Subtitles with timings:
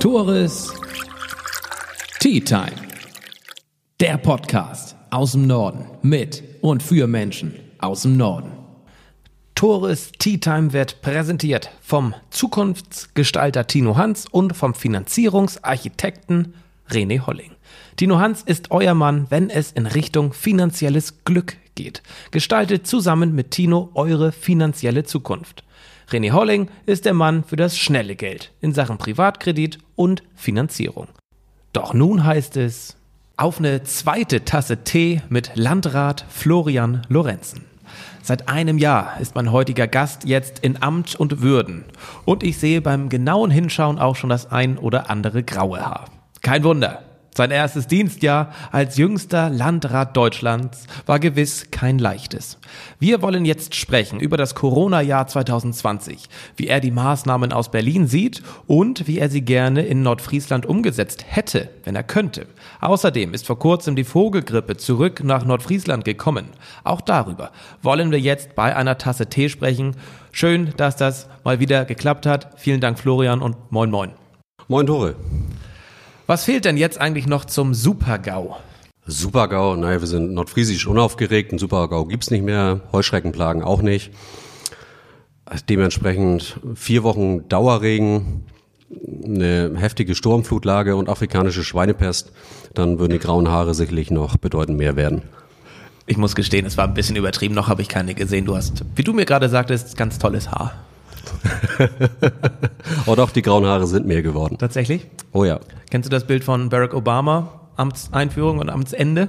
[0.00, 0.72] Tores
[2.20, 2.72] Tea Time.
[4.00, 8.50] Der Podcast aus dem Norden mit und für Menschen aus dem Norden.
[9.54, 16.54] Tores Tea Time wird präsentiert vom Zukunftsgestalter Tino Hans und vom Finanzierungsarchitekten
[16.88, 17.52] René Holling.
[17.96, 22.02] Tino Hans ist euer Mann, wenn es in Richtung finanzielles Glück geht.
[22.30, 25.62] Gestaltet zusammen mit Tino eure finanzielle Zukunft.
[26.10, 31.06] René Holling ist der Mann für das schnelle Geld in Sachen Privatkredit und Finanzierung.
[31.72, 32.96] Doch nun heißt es
[33.36, 37.64] auf eine zweite Tasse Tee mit Landrat Florian Lorenzen.
[38.22, 41.84] Seit einem Jahr ist mein heutiger Gast jetzt in Amt und Würden.
[42.24, 46.06] Und ich sehe beim genauen Hinschauen auch schon das ein oder andere graue Haar.
[46.42, 47.04] Kein Wunder.
[47.32, 52.58] Sein erstes Dienstjahr als jüngster Landrat Deutschlands war gewiss kein leichtes.
[52.98, 58.42] Wir wollen jetzt sprechen über das Corona-Jahr 2020, wie er die Maßnahmen aus Berlin sieht
[58.66, 62.46] und wie er sie gerne in Nordfriesland umgesetzt hätte, wenn er könnte.
[62.80, 66.46] Außerdem ist vor kurzem die Vogelgrippe zurück nach Nordfriesland gekommen.
[66.82, 69.94] Auch darüber wollen wir jetzt bei einer Tasse Tee sprechen.
[70.32, 72.58] Schön, dass das mal wieder geklappt hat.
[72.58, 74.10] Vielen Dank Florian und moin moin.
[74.66, 75.14] Moin Tore.
[76.30, 78.54] Was fehlt denn jetzt eigentlich noch zum Super-GAU?
[79.04, 84.12] Super-GAU, naja, wir sind nordfriesisch unaufgeregt, ein Super-GAU gibt's nicht mehr, Heuschreckenplagen auch nicht.
[85.68, 88.44] Dementsprechend vier Wochen Dauerregen,
[89.24, 92.30] eine heftige Sturmflutlage und afrikanische Schweinepest,
[92.74, 95.22] dann würden die grauen Haare sicherlich noch bedeutend mehr werden.
[96.06, 98.44] Ich muss gestehen, es war ein bisschen übertrieben, noch habe ich keine gesehen.
[98.44, 100.74] Du hast, wie du mir gerade sagtest, ganz tolles Haar.
[103.06, 104.56] oh doch, die grauen Haare sind mehr geworden.
[104.58, 105.06] Tatsächlich?
[105.32, 105.60] Oh ja.
[105.90, 109.28] Kennst du das Bild von Barack Obama, Amtseinführung und Amtsende?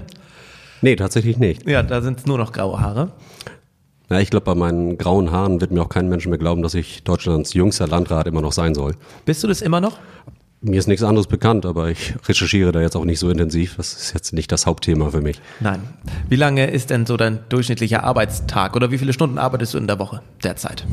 [0.81, 1.67] Nee, tatsächlich nicht.
[1.67, 3.11] Ja, da sind es nur noch graue Haare.
[4.09, 6.73] Ja, ich glaube, bei meinen grauen Haaren wird mir auch kein Mensch mehr glauben, dass
[6.73, 8.95] ich Deutschlands jüngster Landrat immer noch sein soll.
[9.23, 9.99] Bist du das immer noch?
[10.63, 13.77] Mir ist nichts anderes bekannt, aber ich recherchiere da jetzt auch nicht so intensiv.
[13.77, 15.41] Das ist jetzt nicht das Hauptthema für mich.
[15.59, 15.81] Nein.
[16.29, 19.87] Wie lange ist denn so dein durchschnittlicher Arbeitstag oder wie viele Stunden arbeitest du in
[19.87, 20.85] der Woche derzeit?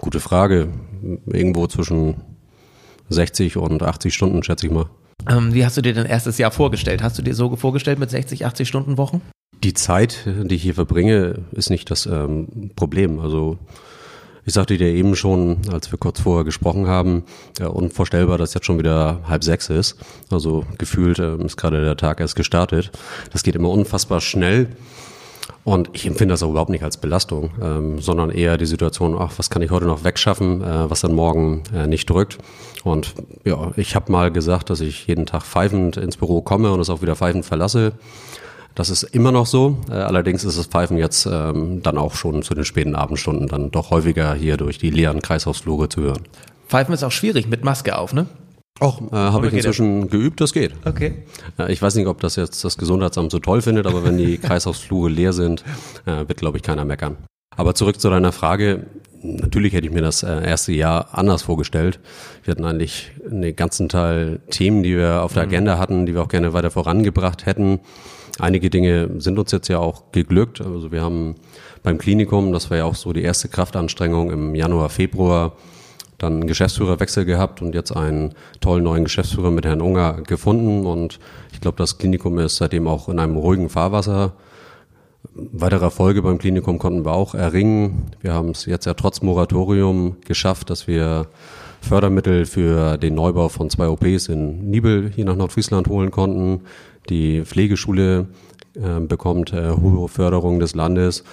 [0.00, 0.68] Gute Frage.
[1.26, 2.16] Irgendwo zwischen
[3.08, 4.86] 60 und 80 Stunden, schätze ich mal.
[5.28, 7.02] Ähm, wie hast du dir dein erstes Jahr vorgestellt?
[7.02, 9.20] Hast du dir so vorgestellt mit 60, 80 Stunden Wochen?
[9.62, 13.20] Die Zeit, die ich hier verbringe, ist nicht das ähm, Problem.
[13.20, 13.58] Also
[14.44, 17.22] ich sagte dir eben schon, als wir kurz vorher gesprochen haben,
[17.60, 19.96] ja, unvorstellbar, dass jetzt schon wieder halb sechs ist.
[20.30, 22.90] Also gefühlt äh, ist gerade der Tag erst gestartet.
[23.32, 24.68] Das geht immer unfassbar schnell.
[25.64, 29.34] Und ich empfinde das auch überhaupt nicht als Belastung, ähm, sondern eher die Situation, ach,
[29.36, 32.38] was kann ich heute noch wegschaffen, äh, was dann morgen äh, nicht drückt.
[32.82, 33.14] Und
[33.44, 36.90] ja, ich habe mal gesagt, dass ich jeden Tag pfeifend ins Büro komme und es
[36.90, 37.92] auch wieder pfeifend verlasse.
[38.74, 39.76] Das ist immer noch so.
[39.88, 43.70] Äh, allerdings ist das Pfeifen jetzt ähm, dann auch schon zu den späten Abendstunden dann
[43.70, 46.22] doch häufiger hier durch die leeren Kreishausflure zu hören.
[46.66, 48.26] Pfeifen ist auch schwierig mit Maske auf, ne?
[48.80, 50.10] Auch äh, habe ich inzwischen das?
[50.10, 50.72] geübt, das geht.
[50.84, 51.24] Okay.
[51.58, 54.38] Äh, ich weiß nicht, ob das jetzt das Gesundheitsamt so toll findet, aber wenn die
[54.42, 55.62] Kreislaufsflure leer sind,
[56.06, 57.16] äh, wird, glaube ich, keiner meckern.
[57.56, 58.86] Aber zurück zu deiner Frage.
[59.24, 62.00] Natürlich hätte ich mir das äh, erste Jahr anders vorgestellt.
[62.42, 65.50] Wir hatten eigentlich einen ganzen Teil Themen, die wir auf der mhm.
[65.50, 67.80] Agenda hatten, die wir auch gerne weiter vorangebracht hätten.
[68.38, 70.60] Einige Dinge sind uns jetzt ja auch geglückt.
[70.60, 71.36] Also wir haben
[71.82, 75.56] beim Klinikum, das war ja auch so die erste Kraftanstrengung im Januar, Februar,
[76.22, 80.86] dann einen Geschäftsführerwechsel gehabt und jetzt einen tollen neuen Geschäftsführer mit Herrn Unger gefunden.
[80.86, 81.18] Und
[81.52, 84.32] ich glaube, das Klinikum ist seitdem auch in einem ruhigen Fahrwasser.
[85.34, 88.10] Weitere Erfolge beim Klinikum konnten wir auch erringen.
[88.20, 91.26] Wir haben es jetzt ja trotz Moratorium geschafft, dass wir
[91.80, 96.62] Fördermittel für den Neubau von zwei OPs in Nibel hier nach Nordfriesland holen konnten.
[97.08, 98.28] Die Pflegeschule
[98.74, 101.24] äh, bekommt äh, hohe Förderung des Landes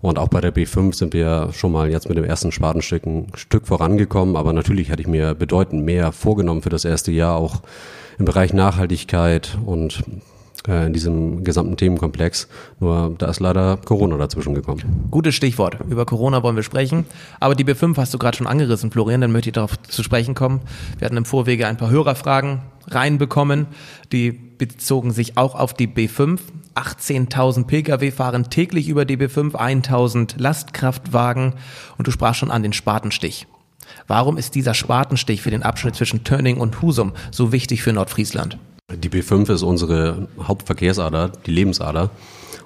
[0.00, 3.32] und auch bei der B5 sind wir schon mal jetzt mit dem ersten Spatenstück ein
[3.34, 4.36] Stück vorangekommen.
[4.36, 7.62] Aber natürlich hätte ich mir bedeutend mehr vorgenommen für das erste Jahr, auch
[8.18, 10.04] im Bereich Nachhaltigkeit und
[10.68, 12.48] äh, in diesem gesamten Themenkomplex.
[12.78, 15.08] Nur da ist leider Corona dazwischen gekommen.
[15.10, 15.78] Gutes Stichwort.
[15.88, 17.06] Über Corona wollen wir sprechen.
[17.40, 19.20] Aber die B5 hast du gerade schon angerissen, Florian.
[19.20, 20.60] Dann möchte ich darauf zu sprechen kommen.
[20.98, 23.66] Wir hatten im Vorwege ein paar Hörerfragen reinbekommen.
[24.12, 26.38] Die bezogen sich auch auf die B5.
[26.74, 31.54] 18.000 Pkw fahren täglich über die B5, 1.000 Lastkraftwagen
[31.96, 33.46] und du sprachst schon an den Spatenstich.
[34.06, 38.58] Warum ist dieser Spatenstich für den Abschnitt zwischen Tönning und Husum so wichtig für Nordfriesland?
[38.92, 42.10] Die B5 ist unsere Hauptverkehrsader, die Lebensader.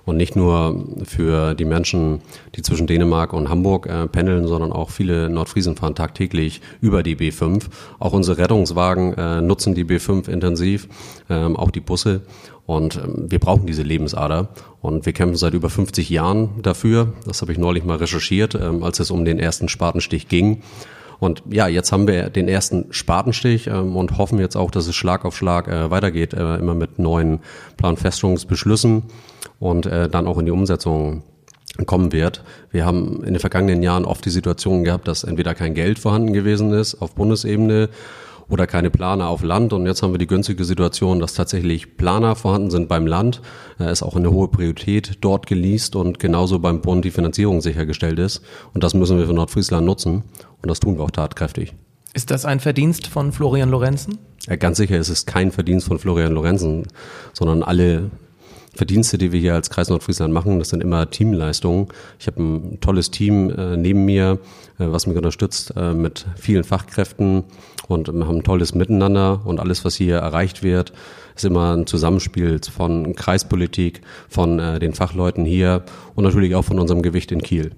[0.05, 2.23] Und nicht nur für die Menschen,
[2.57, 7.17] die zwischen Dänemark und Hamburg äh, pendeln, sondern auch viele Nordfriesen fahren tagtäglich über die
[7.17, 7.65] B5.
[8.01, 10.89] Auch unsere Rettungswagen äh, nutzen die B5 intensiv,
[11.31, 12.23] ähm, auch die Busse.
[12.67, 14.49] Und ähm, wir brauchen diese Lebensader.
[14.81, 17.13] Und wir kämpfen seit über 50 Jahren dafür.
[17.25, 20.63] Das habe ich neulich mal recherchiert, ähm, als es um den ersten Spatenstich ging.
[21.21, 24.97] Und ja, jetzt haben wir den ersten Spatenstich ähm, und hoffen jetzt auch, dass es
[24.97, 27.39] Schlag auf Schlag äh, weitergeht, äh, immer mit neuen
[27.77, 29.05] Planfeststellungsbeschlüssen
[29.59, 31.23] und äh, dann auch in die Umsetzung
[31.87, 32.43] kommen wird.
[32.71, 36.33] Wir haben in den vergangenen Jahren oft die Situation gehabt, dass entweder kein Geld vorhanden
[36.33, 37.89] gewesen ist auf Bundesebene
[38.49, 39.73] oder keine Planer auf Land.
[39.73, 43.41] Und jetzt haben wir die günstige Situation, dass tatsächlich Planer vorhanden sind beim Land.
[43.79, 48.19] Es ist auch eine hohe Priorität dort geleast und genauso beim Bund die Finanzierung sichergestellt
[48.19, 48.43] ist.
[48.75, 50.25] Und das müssen wir für Nordfriesland nutzen.
[50.61, 51.75] Und das tun wir auch tatkräftig.
[52.15, 54.19] Ist das ein Verdienst von Florian Lorenzen?
[54.47, 56.89] Ja, ganz sicher ist es kein Verdienst von Florian Lorenzen,
[57.33, 58.11] sondern alle
[58.75, 61.89] Verdienste, die wir hier als Kreis Nordfriesland machen, das sind immer Teamleistungen.
[62.19, 64.39] Ich habe ein tolles Team äh, neben mir,
[64.79, 67.45] äh, was mich unterstützt äh, mit vielen Fachkräften
[67.89, 70.95] und wir haben ein tolles Miteinander und alles, was hier erreicht wird,
[71.37, 75.83] ist immer ein Zusammenspiel von Kreispolitik, von den Fachleuten hier
[76.15, 77.73] und natürlich auch von unserem Gewicht in Kiel.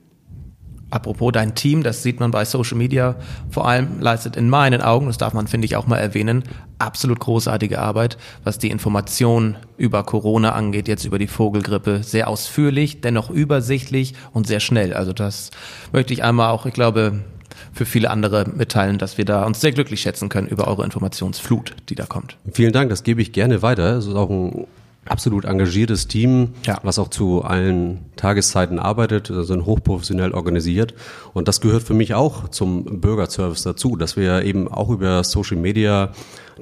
[0.94, 3.16] Apropos dein Team, das sieht man bei Social Media,
[3.50, 6.44] vor allem leistet in meinen Augen, das darf man, finde ich, auch mal erwähnen,
[6.78, 12.04] absolut großartige Arbeit, was die Information über Corona angeht, jetzt über die Vogelgrippe.
[12.04, 14.94] Sehr ausführlich, dennoch übersichtlich und sehr schnell.
[14.94, 15.50] Also das
[15.92, 17.24] möchte ich einmal auch, ich glaube,
[17.72, 21.74] für viele andere mitteilen, dass wir da uns sehr glücklich schätzen können über eure Informationsflut,
[21.88, 22.36] die da kommt.
[22.52, 23.96] Vielen Dank, das gebe ich gerne weiter.
[23.96, 24.68] Es ist auch ein
[25.06, 26.78] absolut engagiertes Team, ja.
[26.82, 30.94] was auch zu allen Tageszeiten arbeitet, sind hochprofessionell organisiert.
[31.32, 35.56] Und das gehört für mich auch zum Bürgerservice dazu, dass wir eben auch über Social
[35.56, 36.12] Media,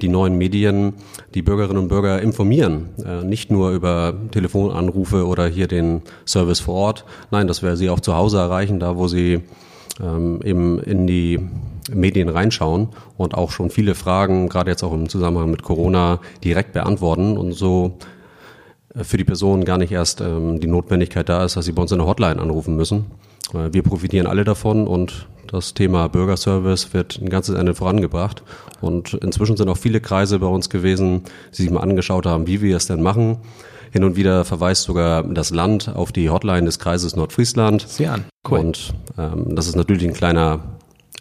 [0.01, 0.93] die neuen Medien,
[1.35, 2.89] die Bürgerinnen und Bürger informieren.
[3.05, 7.05] Äh, nicht nur über Telefonanrufe oder hier den Service vor Ort.
[7.31, 9.41] Nein, dass wir sie auch zu Hause erreichen, da wo sie
[10.01, 11.39] ähm, eben in die
[11.91, 16.73] Medien reinschauen und auch schon viele Fragen, gerade jetzt auch im Zusammenhang mit Corona, direkt
[16.73, 17.97] beantworten und so
[18.95, 21.91] für die Person gar nicht erst ähm, die Notwendigkeit da ist, dass sie bei uns
[21.91, 23.05] in der Hotline anrufen müssen.
[23.71, 28.41] Wir profitieren alle davon und das Thema Bürgerservice wird ein ganzes Ende vorangebracht.
[28.81, 32.61] Und inzwischen sind auch viele Kreise bei uns gewesen, die sich mal angeschaut haben, wie
[32.61, 33.37] wir es denn machen.
[33.91, 37.87] Hin und wieder verweist sogar das Land auf die Hotline des Kreises Nordfriesland.
[37.87, 38.25] Sehr an.
[38.49, 38.59] Cool.
[38.59, 40.59] Und ähm, das ist natürlich ein kleiner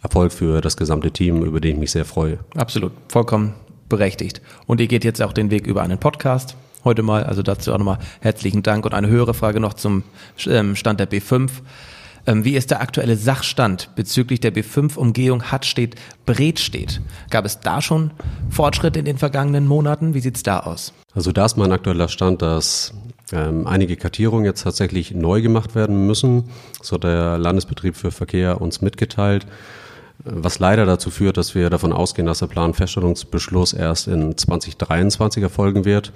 [0.03, 2.39] Erfolg für das gesamte Team, über den ich mich sehr freue.
[2.57, 3.53] Absolut, vollkommen
[3.91, 4.41] berechtigt.
[4.67, 7.25] Und ihr geht jetzt auch den Weg über einen Podcast heute mal.
[7.25, 10.03] Also dazu auch nochmal herzlichen Dank und eine höhere Frage noch zum
[10.47, 11.51] ähm, Stand der B5.
[12.27, 17.01] Ähm, wie ist der aktuelle Sachstand bezüglich der B5-Umgehung Hattstedt Bredstedt?
[17.31, 18.13] Gab es da schon
[18.51, 20.15] Fortschritte in den vergangenen Monaten?
[20.15, 20.93] Wie sieht's da aus?
[21.15, 22.95] Also da ist mein aktueller Stand, dass
[23.33, 26.45] ähm, einige Kartierungen jetzt tatsächlich neu gemacht werden müssen.
[26.81, 29.47] So hat der Landesbetrieb für Verkehr uns mitgeteilt
[30.25, 35.85] was leider dazu führt, dass wir davon ausgehen, dass der Planfeststellungsbeschluss erst in 2023 erfolgen
[35.85, 36.13] wird.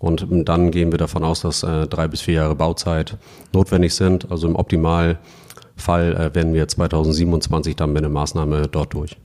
[0.00, 3.18] Und dann gehen wir davon aus, dass äh, drei bis vier Jahre Bauzeit
[3.52, 4.30] notwendig sind.
[4.32, 5.18] Also im Optimalfall
[6.16, 9.18] äh, werden wir 2027 dann mit einer Maßnahme dort durch.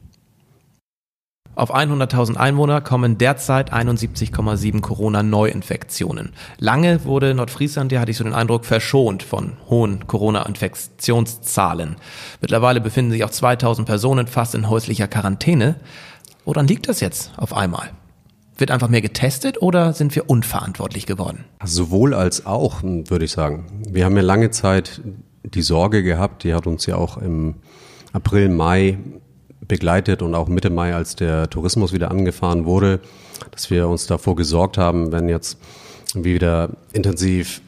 [1.56, 6.34] Auf 100.000 Einwohner kommen derzeit 71,7 Corona-Neuinfektionen.
[6.60, 11.96] Lange wurde Nordfriesland, ja hatte ich so den Eindruck, verschont von hohen Corona-Infektionszahlen.
[12.42, 15.76] Mittlerweile befinden sich auch 2000 Personen fast in häuslicher Quarantäne.
[16.44, 17.92] Woran liegt das jetzt auf einmal?
[18.58, 21.44] Wird einfach mehr getestet oder sind wir unverantwortlich geworden?
[21.64, 23.66] Sowohl als auch, würde ich sagen.
[23.90, 25.02] Wir haben ja lange Zeit
[25.44, 27.56] die Sorge gehabt, die hat uns ja auch im
[28.14, 28.98] April, Mai
[29.68, 33.02] begleitet und auch Mitte Mai, als der Tourismus wieder angefahren wurde,
[33.52, 35.58] dass wir uns davor gesorgt haben, wenn jetzt
[36.14, 37.62] wieder intensiv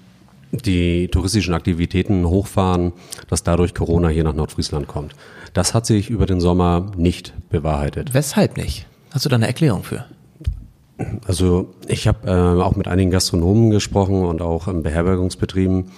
[0.52, 2.94] die touristischen Aktivitäten hochfahren,
[3.30, 5.14] dass dadurch Corona hier nach Nordfriesland kommt.
[5.54, 8.14] Das hat sich über den Sommer nicht bewahrheitet.
[8.14, 8.86] Weshalb nicht?
[9.12, 10.06] Hast du da eine Erklärung für?
[11.28, 15.92] Also ich habe äh, auch mit einigen Gastronomen gesprochen und auch in Beherbergungsbetrieben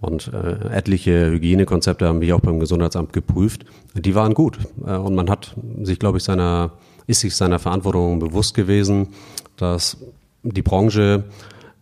[0.00, 3.66] und äh, etliche Hygienekonzepte haben wir auch beim Gesundheitsamt geprüft.
[3.94, 6.72] Die waren gut äh, und man hat sich, glaube ich, seiner
[7.06, 9.08] ist sich seiner Verantwortung bewusst gewesen,
[9.56, 9.98] dass
[10.42, 11.24] die Branche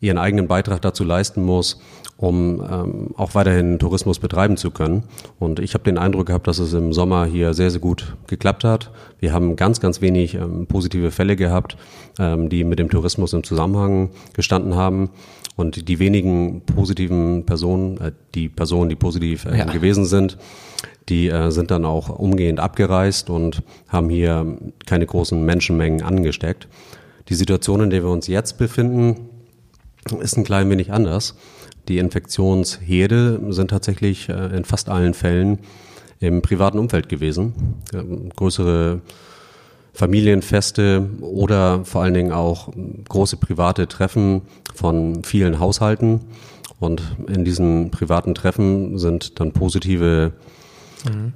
[0.00, 1.80] ihren eigenen Beitrag dazu leisten muss,
[2.16, 5.04] um ähm, auch weiterhin Tourismus betreiben zu können.
[5.38, 8.64] Und ich habe den Eindruck gehabt, dass es im Sommer hier sehr, sehr gut geklappt
[8.64, 8.90] hat.
[9.18, 11.76] Wir haben ganz, ganz wenig ähm, positive Fälle gehabt,
[12.18, 15.10] ähm, die mit dem Tourismus im Zusammenhang gestanden haben.
[15.56, 19.64] Und die wenigen positiven Personen, äh, die Personen, die positiv äh, ja.
[19.64, 20.38] gewesen sind,
[21.08, 24.56] die äh, sind dann auch umgehend abgereist und haben hier
[24.86, 26.68] keine großen Menschenmengen angesteckt.
[27.28, 29.28] Die Situation, in der wir uns jetzt befinden,
[30.20, 31.34] ist ein klein wenig anders.
[31.88, 35.58] Die Infektionsherde sind tatsächlich äh, in fast allen Fällen
[36.20, 37.52] im privaten Umfeld gewesen.
[37.92, 39.00] Ähm, größere
[39.92, 42.70] Familienfeste oder vor allen Dingen auch
[43.08, 44.42] große private Treffen
[44.74, 46.20] von vielen Haushalten.
[46.80, 50.32] Und in diesen privaten Treffen sind dann positive
[51.04, 51.32] mhm.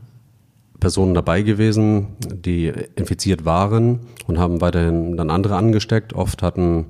[0.81, 6.13] Personen dabei gewesen, die infiziert waren und haben weiterhin dann andere angesteckt.
[6.13, 6.87] Oft hatten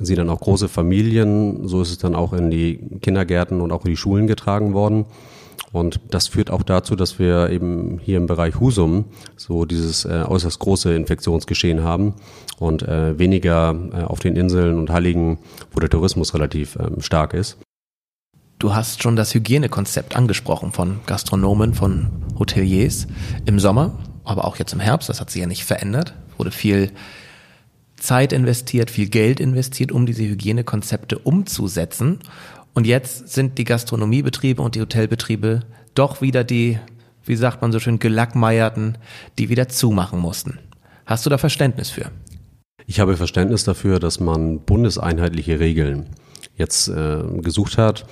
[0.00, 1.68] sie dann auch große Familien.
[1.68, 5.06] So ist es dann auch in die Kindergärten und auch in die Schulen getragen worden.
[5.72, 9.04] Und das führt auch dazu, dass wir eben hier im Bereich Husum
[9.36, 12.14] so dieses äh, äußerst große Infektionsgeschehen haben
[12.58, 15.38] und äh, weniger äh, auf den Inseln und Halligen,
[15.72, 17.58] wo der Tourismus relativ ähm, stark ist.
[18.58, 23.06] Du hast schon das Hygienekonzept angesprochen von Gastronomen, von Hoteliers
[23.46, 23.92] im Sommer,
[24.24, 25.08] aber auch jetzt im Herbst.
[25.08, 26.14] Das hat sich ja nicht verändert.
[26.36, 26.90] Wurde viel
[28.00, 32.18] Zeit investiert, viel Geld investiert, um diese Hygienekonzepte umzusetzen.
[32.74, 35.60] Und jetzt sind die Gastronomiebetriebe und die Hotelbetriebe
[35.94, 36.78] doch wieder die,
[37.24, 38.98] wie sagt man so schön, gelackmeierten,
[39.38, 40.58] die wieder zumachen mussten.
[41.06, 42.10] Hast du da Verständnis für?
[42.86, 46.06] Ich habe Verständnis dafür, dass man bundeseinheitliche Regeln
[46.56, 48.06] jetzt äh, gesucht hat,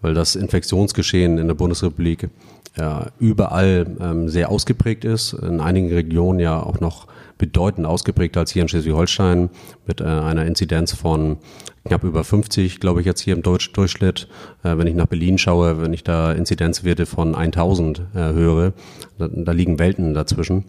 [0.00, 2.28] weil das Infektionsgeschehen in der Bundesrepublik
[2.76, 7.06] ja, überall ähm, sehr ausgeprägt ist, in einigen Regionen ja auch noch
[7.38, 9.50] bedeutend ausgeprägter als hier in Schleswig-Holstein
[9.86, 11.38] mit äh, einer Inzidenz von
[11.84, 14.28] knapp über 50, glaube ich, jetzt hier im Deutsch Durchschnitt.
[14.62, 18.72] Äh, wenn ich nach Berlin schaue, wenn ich da Inzidenzwerte von 1000 äh, höre,
[19.18, 20.66] da, da liegen Welten dazwischen.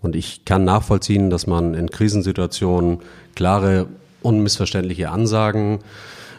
[0.00, 2.98] Und ich kann nachvollziehen, dass man in Krisensituationen
[3.34, 3.88] klare,
[4.22, 5.80] unmissverständliche Ansagen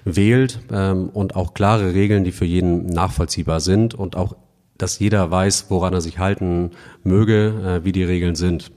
[0.06, 4.36] wählt ähm, und auch klare Regeln, die für jeden nachvollziehbar sind und auch,
[4.78, 6.72] dass jeder weiß, woran er sich halten
[7.04, 8.72] möge, äh, wie die Regeln sind.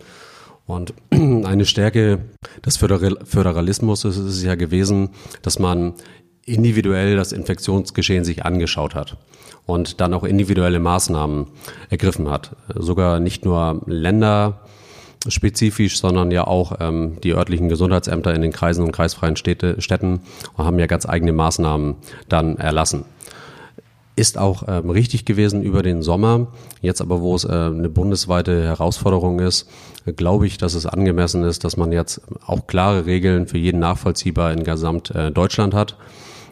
[0.66, 2.20] Und eine Stärke
[2.64, 5.10] des Föderalismus ist es ja gewesen,
[5.42, 5.94] dass man
[6.44, 9.16] individuell das Infektionsgeschehen sich angeschaut hat
[9.66, 11.48] und dann auch individuelle Maßnahmen
[11.90, 12.56] ergriffen hat.
[12.74, 18.92] Sogar nicht nur länderspezifisch, sondern ja auch ähm, die örtlichen Gesundheitsämter in den Kreisen und
[18.92, 20.20] kreisfreien Städte, Städten
[20.56, 21.96] haben ja ganz eigene Maßnahmen
[22.28, 23.04] dann erlassen
[24.18, 26.48] ist auch ähm, richtig gewesen über den Sommer.
[26.82, 29.68] Jetzt aber, wo es äh, eine bundesweite Herausforderung ist,
[30.16, 34.52] glaube ich, dass es angemessen ist, dass man jetzt auch klare Regeln für jeden nachvollziehbar
[34.52, 35.96] in gesamt äh, Deutschland hat.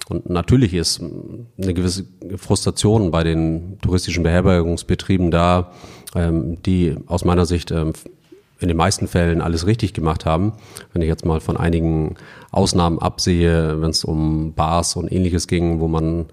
[0.08, 2.04] Und natürlich ist eine gewisse
[2.36, 5.72] Frustration bei den touristischen Beherbergungsbetrieben da,
[6.14, 7.94] ähm, die aus meiner Sicht ähm,
[8.60, 10.52] in den meisten Fällen alles richtig gemacht haben.
[10.92, 12.14] Wenn ich jetzt mal von einigen
[12.52, 16.26] Ausnahmen absehe, wenn es um Bars und ähnliches ging, wo man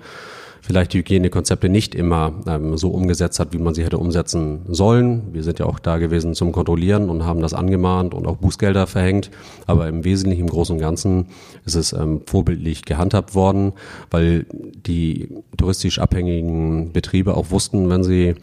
[0.64, 5.34] vielleicht die Hygienekonzepte nicht immer ähm, so umgesetzt hat, wie man sie hätte umsetzen sollen.
[5.34, 8.88] Wir sind ja auch da gewesen zum Kontrollieren und haben das angemahnt und auch Bußgelder
[8.88, 9.30] verhängt.
[9.68, 11.28] Aber im Wesentlichen, im Großen und Ganzen
[11.66, 13.74] ist es ähm, vorbildlich gehandhabt worden,
[14.10, 18.36] weil die touristisch abhängigen Betriebe auch wussten, wenn sie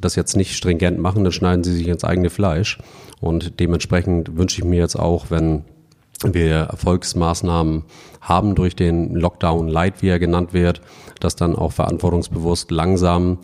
[0.00, 2.78] das jetzt nicht stringent machen, dann schneiden sie sich ins eigene Fleisch.
[3.20, 5.64] Und dementsprechend wünsche ich mir jetzt auch, wenn
[6.22, 7.84] wir Erfolgsmaßnahmen
[8.20, 10.80] haben durch den Lockdown Light, wie er genannt wird,
[11.20, 13.38] dass dann auch verantwortungsbewusst langsam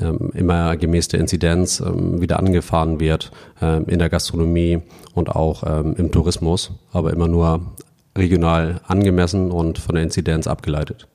[0.00, 4.82] ähm, immer gemäß der Inzidenz ähm, wieder angefahren wird ähm, in der Gastronomie
[5.14, 7.72] und auch im Tourismus, aber immer nur
[8.16, 11.08] regional angemessen und von der Inzidenz abgeleitet.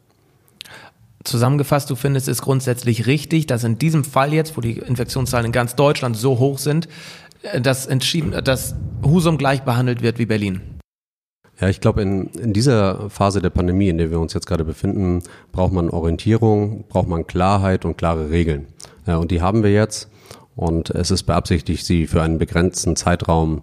[1.23, 5.51] Zusammengefasst, du findest es grundsätzlich richtig, dass in diesem Fall jetzt, wo die Infektionszahlen in
[5.51, 6.87] ganz Deutschland so hoch sind,
[7.41, 10.74] äh, dass entschieden, dass Husum gleich behandelt wird wie Berlin.
[11.59, 14.65] Ja, ich glaube, in, in dieser Phase der Pandemie, in der wir uns jetzt gerade
[14.65, 18.67] befinden, braucht man Orientierung, braucht man Klarheit und klare Regeln.
[19.07, 20.09] Ja, und die haben wir jetzt.
[20.55, 23.61] Und es ist beabsichtigt, sie für einen begrenzten Zeitraum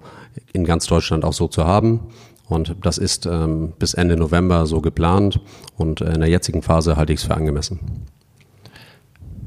[0.52, 2.00] in ganz Deutschland auch so zu haben.
[2.48, 5.40] Und das ist ähm, bis Ende November so geplant.
[5.76, 7.80] Und in der jetzigen Phase halte ich es für angemessen.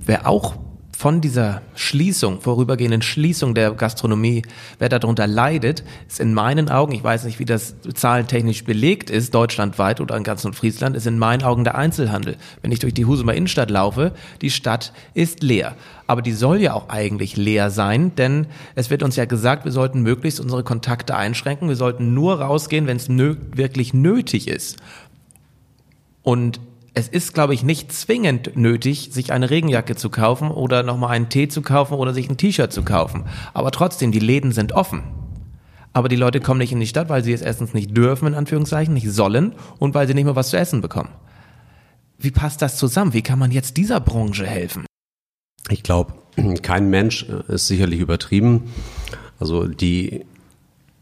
[0.06, 0.56] Wer auch
[0.98, 4.44] von dieser Schließung, vorübergehenden Schließung der Gastronomie,
[4.80, 9.36] wer darunter leidet, ist in meinen Augen, ich weiß nicht, wie das zahlentechnisch belegt ist,
[9.36, 12.38] deutschlandweit oder in ganz Nordfriesland, ist in meinen Augen der Einzelhandel.
[12.62, 15.76] Wenn ich durch die Husumer Innenstadt laufe, die Stadt ist leer.
[16.08, 19.74] Aber die soll ja auch eigentlich leer sein, denn es wird uns ja gesagt, wir
[19.74, 24.78] sollten möglichst unsere Kontakte einschränken, wir sollten nur rausgehen, wenn es nö wirklich nötig ist.
[26.24, 26.62] Und
[26.96, 31.28] es ist, glaube ich, nicht zwingend nötig, sich eine Regenjacke zu kaufen oder nochmal einen
[31.28, 33.26] Tee zu kaufen oder sich ein T-Shirt zu kaufen.
[33.54, 35.04] Aber trotzdem, die Läden sind offen.
[35.92, 38.34] Aber die Leute kommen nicht in die Stadt, weil sie es erstens nicht dürfen, in
[38.34, 41.10] Anführungszeichen, nicht sollen und weil sie nicht mehr was zu essen bekommen.
[42.18, 43.14] Wie passt das zusammen?
[43.14, 44.86] Wie kann man jetzt dieser Branche helfen?
[45.70, 46.14] Ich glaube,
[46.62, 48.72] kein Mensch ist sicherlich übertrieben.
[49.38, 50.26] Also die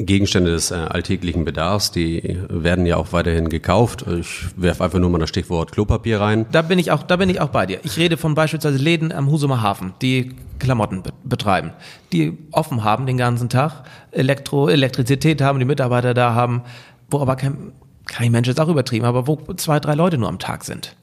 [0.05, 4.05] Gegenstände des äh, alltäglichen Bedarfs, die werden ja auch weiterhin gekauft.
[4.19, 6.45] Ich werfe einfach nur mal das Stichwort Klopapier rein.
[6.51, 7.79] Da bin ich auch, da bin ich auch bei dir.
[7.83, 11.71] Ich rede von beispielsweise Läden am Husumer Hafen, die Klamotten be betreiben,
[12.11, 16.63] die offen haben den ganzen Tag, Elektro, Elektrizität haben, die Mitarbeiter da haben,
[17.09, 17.71] wo aber kein,
[18.05, 20.95] kein Mensch ist auch übertrieben, aber wo zwei, drei Leute nur am Tag sind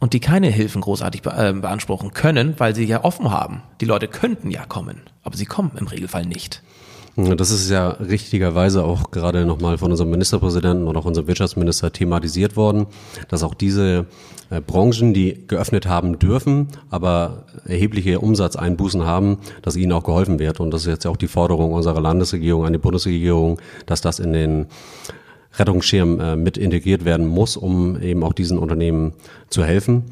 [0.00, 3.62] und die keine Hilfen großartig be äh, beanspruchen können, weil sie ja offen haben.
[3.80, 5.02] Die Leute könnten ja kommen.
[5.22, 6.62] aber sie kommen im Regelfall nicht.
[7.16, 12.56] Das ist ja richtigerweise auch gerade nochmal von unserem Ministerpräsidenten und auch unserem Wirtschaftsminister thematisiert
[12.56, 12.86] worden,
[13.28, 14.04] dass auch diese
[14.50, 20.60] äh, Branchen, die geöffnet haben dürfen, aber erhebliche Umsatzeinbußen haben, dass ihnen auch geholfen wird.
[20.60, 24.34] Und das ist jetzt auch die Forderung unserer Landesregierung an die Bundesregierung, dass das in
[24.34, 24.66] den
[25.54, 29.14] Rettungsschirm äh, mit integriert werden muss, um eben auch diesen Unternehmen
[29.48, 30.04] zu helfen.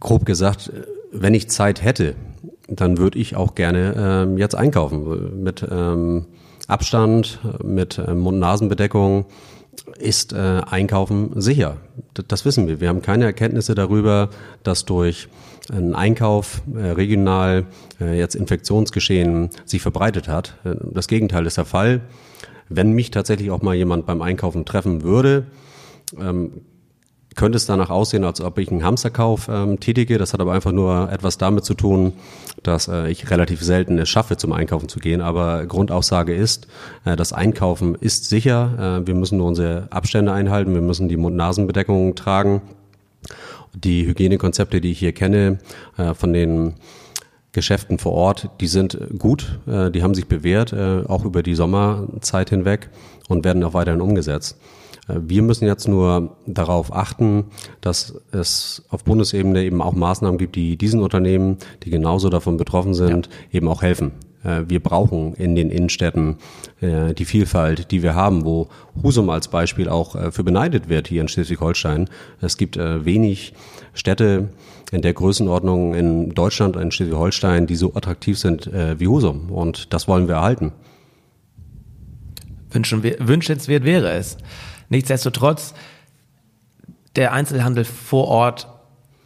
[0.00, 0.72] Grob gesagt,
[1.12, 2.16] wenn ich Zeit hätte,
[2.68, 5.42] dann würde ich auch gerne ähm, jetzt einkaufen.
[5.42, 6.26] Mit ähm,
[6.66, 9.24] Abstand, mit ähm, Mund-Nasen-Bedeckung
[9.98, 11.78] ist äh, Einkaufen sicher.
[12.14, 12.80] Das, das wissen wir.
[12.80, 14.28] Wir haben keine Erkenntnisse darüber,
[14.62, 15.28] dass durch
[15.72, 17.66] einen Einkauf äh, regional
[18.00, 20.56] äh, jetzt Infektionsgeschehen sich verbreitet hat.
[20.64, 22.02] Äh, das Gegenteil ist der Fall.
[22.68, 25.46] Wenn mich tatsächlich auch mal jemand beim Einkaufen treffen würde,
[26.20, 26.52] ähm,
[27.38, 30.18] könnte es danach aussehen, als ob ich einen Hamsterkauf ähm, tätige.
[30.18, 32.12] Das hat aber einfach nur etwas damit zu tun,
[32.64, 35.20] dass äh, ich relativ selten es schaffe, zum Einkaufen zu gehen.
[35.20, 36.66] Aber Grundaussage ist,
[37.04, 39.00] äh, das Einkaufen ist sicher.
[39.02, 40.74] Äh, wir müssen nur unsere Abstände einhalten.
[40.74, 42.60] Wir müssen die Mund-Nasen-Bedeckung tragen.
[43.72, 45.58] Die Hygienekonzepte, die ich hier kenne,
[45.96, 46.74] äh, von den
[47.52, 51.54] Geschäften vor Ort, die sind gut, äh, die haben sich bewährt, äh, auch über die
[51.54, 52.90] Sommerzeit hinweg
[53.28, 54.58] und werden auch weiterhin umgesetzt.
[55.08, 57.46] Äh, wir müssen jetzt nur darauf achten,
[57.80, 62.94] dass es auf Bundesebene eben auch Maßnahmen gibt, die diesen Unternehmen, die genauso davon betroffen
[62.94, 63.58] sind, ja.
[63.58, 64.12] eben auch helfen.
[64.44, 66.36] Äh, wir brauchen in den Innenstädten
[66.80, 68.68] äh, die Vielfalt, die wir haben, wo
[69.02, 72.08] Husum als Beispiel auch für beneidet wird hier in Schleswig-Holstein.
[72.40, 73.54] Es gibt wenig
[73.94, 74.48] Städte
[74.90, 79.50] in der Größenordnung in Deutschland, in Schleswig-Holstein, die so attraktiv sind wie Husum.
[79.50, 80.72] Und das wollen wir erhalten.
[82.70, 84.36] Wünschenswert wäre es.
[84.88, 85.74] Nichtsdestotrotz,
[87.16, 88.68] der Einzelhandel vor Ort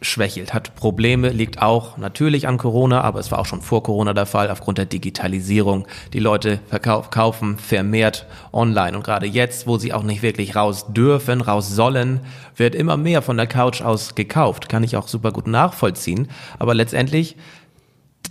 [0.01, 4.13] schwächelt, hat Probleme, liegt auch natürlich an Corona, aber es war auch schon vor Corona
[4.13, 5.87] der Fall aufgrund der Digitalisierung.
[6.11, 11.41] Die Leute verkaufen vermehrt online und gerade jetzt, wo sie auch nicht wirklich raus dürfen,
[11.41, 12.19] raus sollen,
[12.55, 14.67] wird immer mehr von der Couch aus gekauft.
[14.67, 17.37] Kann ich auch super gut nachvollziehen, aber letztendlich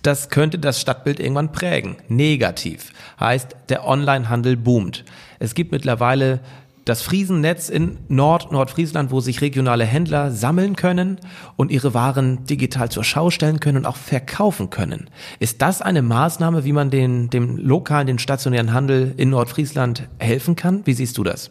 [0.03, 1.97] das könnte das Stadtbild irgendwann prägen.
[2.09, 2.93] Negativ.
[3.21, 5.05] Heißt, der Onlinehandel boomt.
[5.39, 6.41] Es gibt mittlerweile
[6.85, 11.19] das Friesennetz in Nord-Nordfriesland, wo sich regionale Händler sammeln können
[11.57, 15.09] und ihre Waren digital zur Schau stellen können und auch verkaufen können.
[15.39, 20.57] Ist das eine Maßnahme, wie man den, dem lokalen, den stationären Handel in Nordfriesland helfen
[20.57, 20.83] kann?
[20.85, 21.51] Wie siehst du das?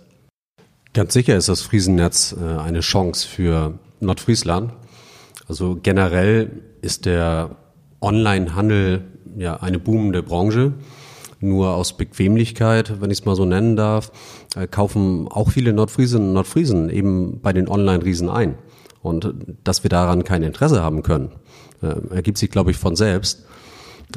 [0.94, 4.74] Ganz sicher ist das Friesennetz äh, eine Chance für Nordfriesland.
[5.48, 7.56] Also generell ist der
[8.02, 9.04] Onlinehandel
[9.38, 10.74] ja eine boomende Branche
[11.42, 14.12] nur aus Bequemlichkeit, wenn ich es mal so nennen darf,
[14.56, 18.56] äh, kaufen auch viele Nordfriesinnen und Nordfriesen eben bei den Online-Riesen ein.
[19.02, 21.32] Und dass wir daran kein Interesse haben können,
[21.82, 23.46] äh, ergibt sich, glaube ich, von selbst.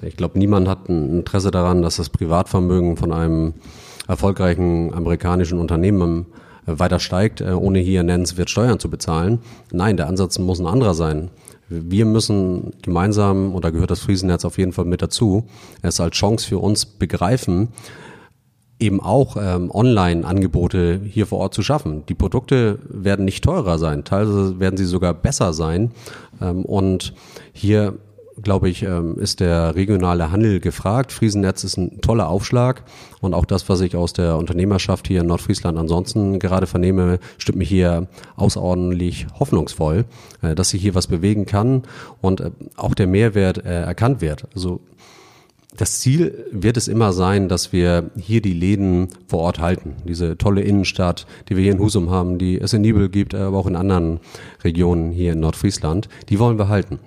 [0.03, 3.55] Ich glaube, niemand hat ein Interesse daran, dass das Privatvermögen von einem
[4.07, 6.27] erfolgreichen amerikanischen Unternehmen
[6.67, 9.39] äh, weiter steigt, ohne hier nennenswert Steuern zu bezahlen.
[9.73, 11.31] Nein, der Ansatz muss ein anderer sein.
[11.69, 15.47] Wir müssen gemeinsam, da gehört das Friesennetz auf jeden Fall mit dazu,
[15.83, 17.69] es als Chance für uns begreifen,
[18.79, 22.05] eben auch ähm, Online-Angebote hier vor Ort zu schaffen.
[22.07, 25.93] Die Produkte werden nicht teurer sein, teilweise werden sie sogar besser sein.
[26.41, 27.15] Ähm, und
[27.53, 27.99] hier
[28.43, 31.13] glaube ich, ähm, ist der regionale Handel gefragt.
[31.13, 32.83] Friesennetz ist ein toller Aufschlag
[33.21, 37.59] und auch das, was ich aus der Unternehmerschaft hier in Nordfriesland ansonsten gerade vernehme, stimmt
[37.59, 40.05] mich hier außerordentlich hoffnungsvoll,
[40.43, 41.83] äh, dass sich hier was bewegen kann
[42.21, 44.47] und äh, auch der Mehrwert äh, erkannt wird.
[44.55, 44.81] Also
[45.77, 49.97] das Ziel wird es immer sein, dass wir hier die Läden vor Ort halten.
[50.07, 53.59] Diese tolle Innenstadt, die wir hier in Husum haben, die es in Nibel gibt, aber
[53.59, 54.21] auch in anderen
[54.63, 57.01] Regionen hier in Nordfriesland, die wollen wir halten.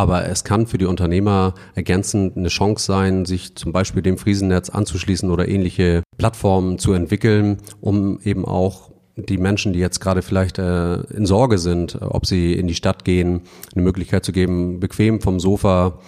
[0.00, 4.70] Aber es kann für die Unternehmer ergänzend eine Chance sein, sich zum Beispiel dem Friesennetz
[4.70, 10.58] anzuschließen oder ähnliche Plattformen zu entwickeln, um eben auch die Menschen, die jetzt gerade vielleicht
[10.58, 13.42] äh, in Sorge sind, ob sie in die Stadt gehen,
[13.74, 15.98] eine Möglichkeit zu geben, bequem vom Sofa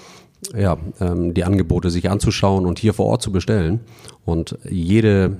[0.57, 3.81] ja, ähm, die Angebote sich anzuschauen und hier vor Ort zu bestellen.
[4.25, 5.37] Und jede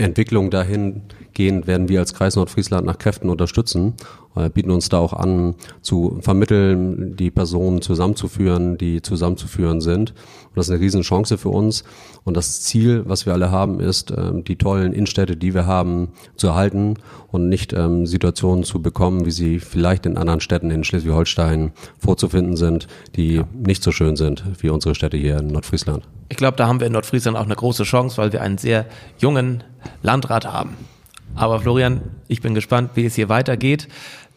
[0.00, 3.94] Entwicklung dahingehend werden wir als Kreis Nordfriesland nach Kräften unterstützen,
[4.36, 10.10] äh, bieten uns da auch an, zu vermitteln, die Personen zusammenzuführen, die zusammenzuführen sind.
[10.10, 11.84] Und das ist eine Riesenchance für uns.
[12.24, 16.10] Und das Ziel, was wir alle haben, ist, ähm, die tollen Innenstädte, die wir haben,
[16.36, 16.94] zu erhalten
[17.32, 22.56] und nicht ähm, Situationen zu bekommen, wie sie vielleicht in anderen Städten in Schleswig-Holstein vorzufinden
[22.56, 22.86] sind,
[23.16, 23.48] die ja.
[23.54, 26.06] nicht so schön sind wie unsere Städte hier in Nordfriesland.
[26.28, 28.86] Ich glaube, da haben wir in Nordfriesland auch eine große Chance, weil wir einen sehr
[29.18, 29.64] jungen
[30.02, 30.76] Landrat haben.
[31.34, 33.88] Aber Florian, ich bin gespannt, wie es hier weitergeht.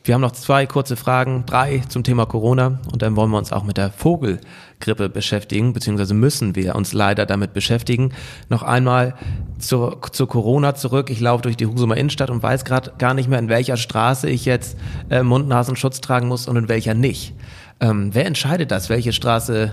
[0.06, 3.54] Wir haben noch zwei kurze Fragen, drei zum Thema Corona und dann wollen wir uns
[3.54, 8.12] auch mit der Vogelgrippe beschäftigen, beziehungsweise müssen wir uns leider damit beschäftigen.
[8.50, 9.16] Noch einmal
[9.60, 11.10] zur, zur Corona zurück.
[11.10, 14.30] Ich laufe durch die Husumer Innenstadt und weiß gerade gar nicht mehr, in welcher Straße
[14.30, 14.78] ich jetzt
[15.10, 17.34] äh, Mund-Nasenschutz tragen muss und in welcher nicht.
[17.80, 19.72] Ähm, wer entscheidet das, welche Straße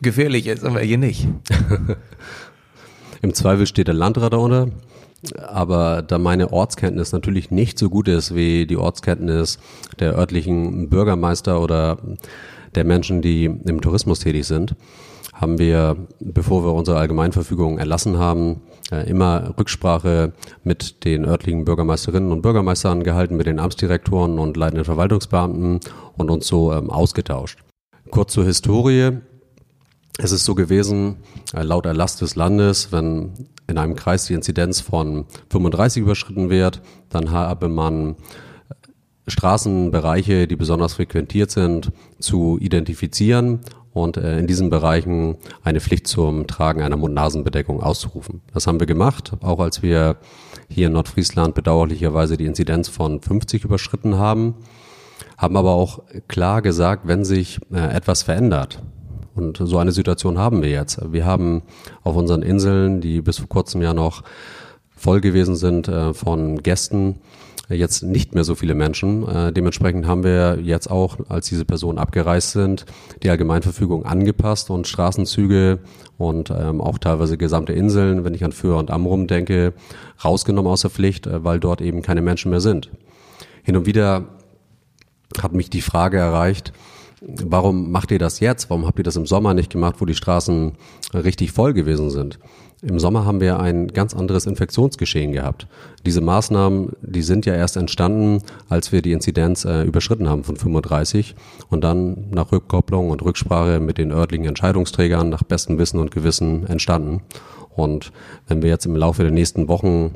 [0.00, 1.28] gefährlich ist und welche nicht?
[3.22, 4.68] Im Zweifel steht der Landrat darunter
[5.38, 9.58] aber da meine Ortskenntnis natürlich nicht so gut ist wie die Ortskenntnis
[9.98, 11.98] der örtlichen Bürgermeister oder
[12.74, 14.74] der Menschen, die im Tourismus tätig sind,
[15.32, 20.32] haben wir, bevor wir unsere Allgemeinverfügung erlassen haben, äh, immer Rücksprache
[20.64, 25.80] mit den örtlichen Bürgermeisterinnen und Bürgermeistern gehalten, mit den Amtsdirektoren und leitenden Verwaltungsbeamten
[26.16, 27.60] und uns so ähm, ausgetauscht.
[28.10, 29.20] Kurz zur Historie.
[30.18, 31.16] Es ist so gewesen,
[31.54, 33.32] äh, laut Erlass des Landes, wenn
[33.66, 38.74] in einem Kreis die Inzidenz von 35 überschritten wird, dann habe man äh,
[39.26, 43.60] Straßenbereiche, die besonders frequentiert sind, zu identifizieren
[43.94, 48.42] und äh, in diesen Bereichen eine Pflicht zum Tragen einer Mund-Nasen-Bedeckung auszurufen.
[48.52, 50.18] Das haben wir gemacht, auch als wir
[50.68, 54.56] hier in Nordfriesland bedauerlicherweise die Inzidenz von 50 überschritten haben,
[55.38, 58.80] haben aber auch klar gesagt, wenn sich etwas verändert,
[59.34, 61.00] und so eine Situation haben wir jetzt.
[61.10, 61.62] Wir haben
[62.02, 64.22] auf unseren Inseln, die bis vor kurzem ja noch
[64.96, 67.16] voll gewesen sind äh, von Gästen,
[67.68, 69.26] jetzt nicht mehr so viele Menschen.
[69.26, 72.86] Äh, dementsprechend haben wir jetzt auch, als diese Personen abgereist sind,
[73.22, 75.80] die Allgemeinverfügung angepasst und Straßenzüge
[76.18, 79.72] und ähm, auch teilweise gesamte Inseln, wenn ich an Föhr und Amrum denke,
[80.24, 82.90] rausgenommen aus der Pflicht, äh, weil dort eben keine Menschen mehr sind.
[83.62, 84.26] Hin und wieder
[85.40, 86.72] hat mich die Frage erreicht,
[87.26, 88.70] warum macht ihr das jetzt?
[88.70, 90.72] Warum habt ihr das im Sommer nicht gemacht, wo die Straßen
[91.14, 92.38] richtig voll gewesen sind?
[92.84, 95.68] Im Sommer haben wir ein ganz anderes Infektionsgeschehen gehabt.
[96.04, 100.56] Diese Maßnahmen, die sind ja erst entstanden, als wir die Inzidenz äh, überschritten haben von
[100.56, 101.36] 35
[101.70, 106.66] und dann nach Rückkopplung und Rücksprache mit den örtlichen Entscheidungsträgern nach bestem Wissen und Gewissen
[106.66, 107.22] entstanden.
[107.70, 108.10] Und
[108.48, 110.14] wenn wir jetzt im Laufe der nächsten Wochen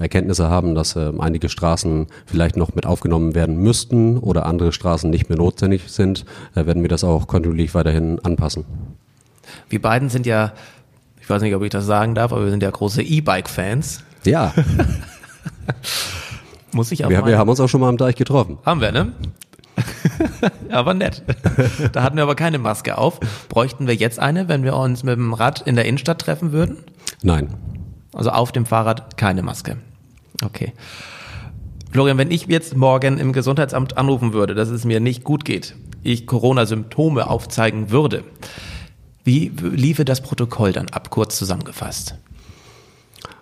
[0.00, 5.08] Erkenntnisse haben, dass äh, einige Straßen vielleicht noch mit aufgenommen werden müssten oder andere Straßen
[5.08, 8.64] nicht mehr notwendig sind, äh, werden wir das auch kontinuierlich weiterhin anpassen.
[9.68, 10.52] Wir beiden sind ja,
[11.20, 14.02] ich weiß nicht, ob ich das sagen darf, aber wir sind ja große E-Bike-Fans.
[14.24, 14.52] Ja.
[16.72, 18.58] Muss ich auch wir, wir haben uns auch schon mal am Deich getroffen.
[18.64, 19.12] Haben wir, ne?
[20.70, 21.22] aber nett.
[21.92, 23.20] Da hatten wir aber keine Maske auf.
[23.48, 26.78] Bräuchten wir jetzt eine, wenn wir uns mit dem Rad in der Innenstadt treffen würden?
[27.22, 27.48] Nein.
[28.14, 29.76] Also auf dem Fahrrad keine Maske.
[30.42, 30.72] Okay.
[31.90, 35.76] Florian, wenn ich jetzt morgen im Gesundheitsamt anrufen würde, dass es mir nicht gut geht,
[36.02, 38.24] ich Corona-Symptome aufzeigen würde,
[39.22, 42.16] wie liefe das Protokoll dann ab, kurz zusammengefasst?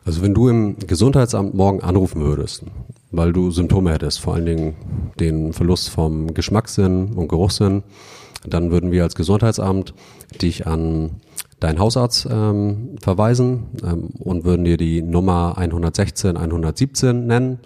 [0.04, 2.64] Also wenn du im Gesundheitsamt morgen anrufen würdest,
[3.10, 4.74] weil du Symptome hättest, vor allen Dingen
[5.18, 7.82] den Verlust vom Geschmackssinn und Geruchssinn,
[8.46, 9.94] dann würden wir als Gesundheitsamt
[10.40, 11.20] dich an
[11.62, 17.58] deinen Hausarzt ähm, verweisen ähm, und würden dir die Nummer 116, 117 nennen.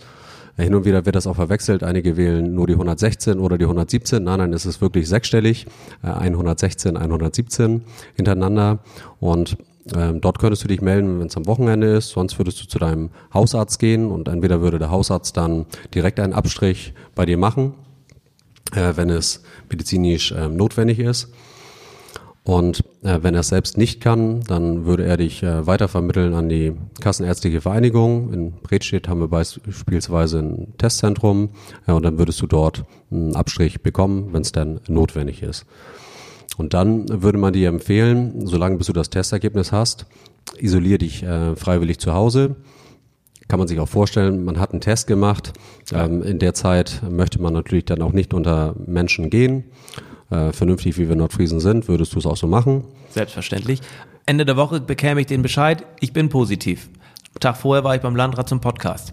[0.57, 1.83] Hin und wieder wird das auch verwechselt.
[1.83, 4.25] Einige wählen nur die 116 oder die 117.
[4.25, 5.67] Nein, nein, es ist wirklich sechsstellig.
[6.03, 7.83] Äh, 116, 117
[8.15, 8.79] hintereinander.
[9.21, 9.59] Und
[9.95, 12.11] ähm, dort könntest du dich melden, wenn es am Wochenende ist.
[12.11, 16.33] Sonst würdest du zu deinem Hausarzt gehen und entweder würde der Hausarzt dann direkt einen
[16.33, 17.75] Abstrich bei dir machen,
[18.75, 21.29] äh, wenn es medizinisch äh, notwendig ist.
[22.47, 26.49] Und äh, wenn er es selbst nicht kann, dann würde er dich äh, weitervermitteln an
[26.49, 28.33] die Kassenärztliche Vereinigung.
[28.33, 31.51] In Bredstedt haben wir beispielsweise ein Testzentrum
[31.89, 35.67] ja, und dann würdest du dort einen Abstrich bekommen, wenn es dann notwendig ist.
[36.57, 40.07] Und dann würde man dir empfehlen, solange bis du das Testergebnis hast,
[40.57, 42.55] isolier dich äh, freiwillig zu Hause.
[43.49, 45.53] Kann man sich auch vorstellen, man hat einen Test gemacht.
[45.93, 49.65] Ähm, in der Zeit möchte man natürlich dann auch nicht unter Menschen gehen
[50.31, 52.85] äh, vernünftig, wie wir Nordfriesen sind, würdest du es auch so machen?
[53.11, 53.81] Selbstverständlich.
[54.27, 56.89] Ende der Woche bekäme ich den Bescheid, ich bin positiv.
[57.39, 59.13] Tag vorher war ich beim Landrat zum Podcast.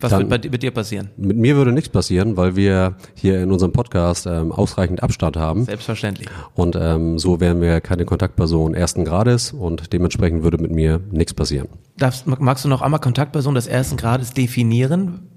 [0.00, 1.10] Was Dann, wird mit dir passieren?
[1.16, 5.64] Mit mir würde nichts passieren, weil wir hier in unserem Podcast ähm, ausreichend Abstand haben.
[5.64, 6.28] Selbstverständlich.
[6.54, 11.32] Und ähm, so wären wir keine Kontaktperson ersten Grades und dementsprechend würde mit mir nichts
[11.32, 11.68] passieren.
[11.96, 15.30] Darfst, magst du noch einmal Kontaktperson des ersten Grades definieren?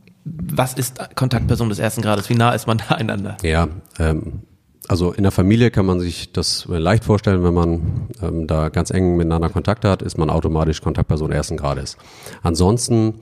[0.53, 2.29] Was ist Kontaktperson des ersten Grades?
[2.29, 3.37] Wie nah ist man da einander?
[3.43, 3.67] Ja,
[3.99, 4.43] ähm,
[4.87, 8.89] also in der Familie kann man sich das leicht vorstellen, wenn man ähm, da ganz
[8.89, 11.97] eng miteinander Kontakt hat, ist man automatisch Kontaktperson ersten Grades.
[12.41, 13.15] Ansonsten,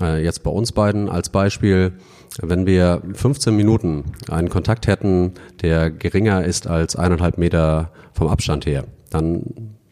[0.00, 1.92] äh, jetzt bei uns beiden als Beispiel,
[2.40, 8.64] wenn wir 15 Minuten einen Kontakt hätten, der geringer ist als eineinhalb Meter vom Abstand
[8.64, 9.44] her, dann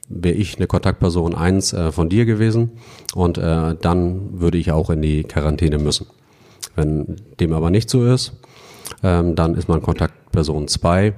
[0.08, 2.72] wäre ich eine Kontaktperson eins äh, von dir gewesen
[3.14, 6.06] und äh, dann würde ich auch in die Quarantäne müssen.
[6.76, 8.32] Wenn dem aber nicht so ist,
[9.02, 11.14] ähm, dann ist man Kontaktperson 2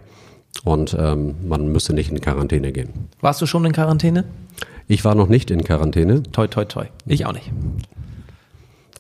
[0.65, 3.09] und ähm, man müsste nicht in Quarantäne gehen.
[3.21, 4.25] Warst du schon in Quarantäne?
[4.89, 6.23] Ich war noch nicht in Quarantäne.
[6.25, 6.87] Toi, toi, toi.
[7.07, 7.51] Ich auch nicht.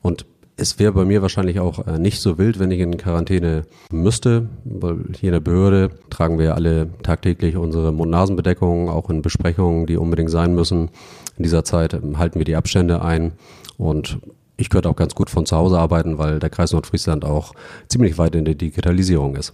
[0.00, 0.24] Und
[0.56, 4.48] es wäre bei mir wahrscheinlich auch äh, nicht so wild, wenn ich in Quarantäne müsste,
[4.64, 9.96] weil hier in der Behörde tragen wir alle tagtäglich unsere Mund-Nasen-Bedeckung, auch in Besprechungen, die
[9.96, 10.90] unbedingt sein müssen.
[11.36, 13.32] In dieser Zeit ähm, halten wir die Abstände ein
[13.78, 14.18] und
[14.56, 17.54] ich könnte auch ganz gut von zu Hause arbeiten, weil der Kreis Nordfriesland auch
[17.88, 19.52] ziemlich weit in der Digitalisierung ist.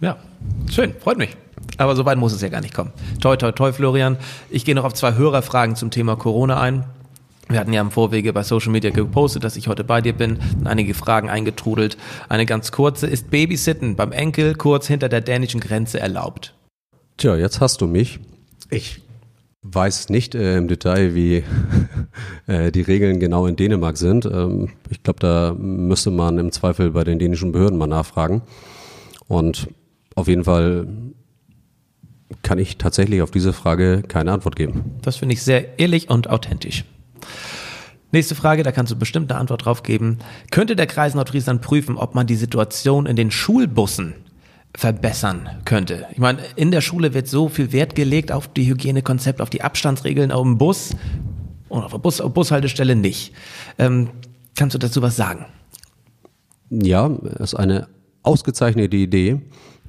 [0.00, 0.16] Ja,
[0.70, 1.36] schön, freut mich.
[1.78, 2.92] Aber so weit muss es ja gar nicht kommen.
[3.20, 4.16] Toi, toi, toi, Florian.
[4.50, 6.84] Ich gehe noch auf zwei Hörerfragen zum Thema Corona ein.
[7.48, 10.38] Wir hatten ja im Vorwege bei Social Media gepostet, dass ich heute bei dir bin
[10.58, 11.98] und einige Fragen eingetrudelt.
[12.28, 13.06] Eine ganz kurze.
[13.06, 16.54] Ist Babysitten beim Enkel kurz hinter der dänischen Grenze erlaubt?
[17.16, 18.18] Tja, jetzt hast du mich.
[18.70, 19.02] Ich
[19.64, 21.42] weiß nicht äh, im Detail, wie
[22.46, 24.26] äh, die Regeln genau in Dänemark sind.
[24.26, 28.42] Ähm, ich glaube, da müsste man im Zweifel bei den dänischen Behörden mal nachfragen.
[29.26, 29.68] Und
[30.14, 30.86] auf jeden Fall
[32.42, 34.96] kann ich tatsächlich auf diese Frage keine Antwort geben.
[35.02, 36.84] Das finde ich sehr ehrlich und authentisch.
[38.12, 40.18] Nächste Frage, da kannst du bestimmt eine Antwort drauf geben.
[40.50, 44.14] Könnte der Kreis Nordfriesland prüfen, ob man die Situation in den Schulbussen
[44.76, 46.06] verbessern könnte?
[46.12, 49.62] Ich meine, in der Schule wird so viel Wert gelegt auf die Hygienekonzept, auf die
[49.62, 50.90] Abstandsregeln auf dem Bus
[51.68, 53.32] und auf der Bus, auf Bushaltestelle nicht.
[53.78, 54.10] Ähm,
[54.56, 55.46] kannst du dazu was sagen?
[56.70, 57.06] Ja,
[57.38, 57.88] ist eine
[58.22, 59.40] ausgezeichnete Idee.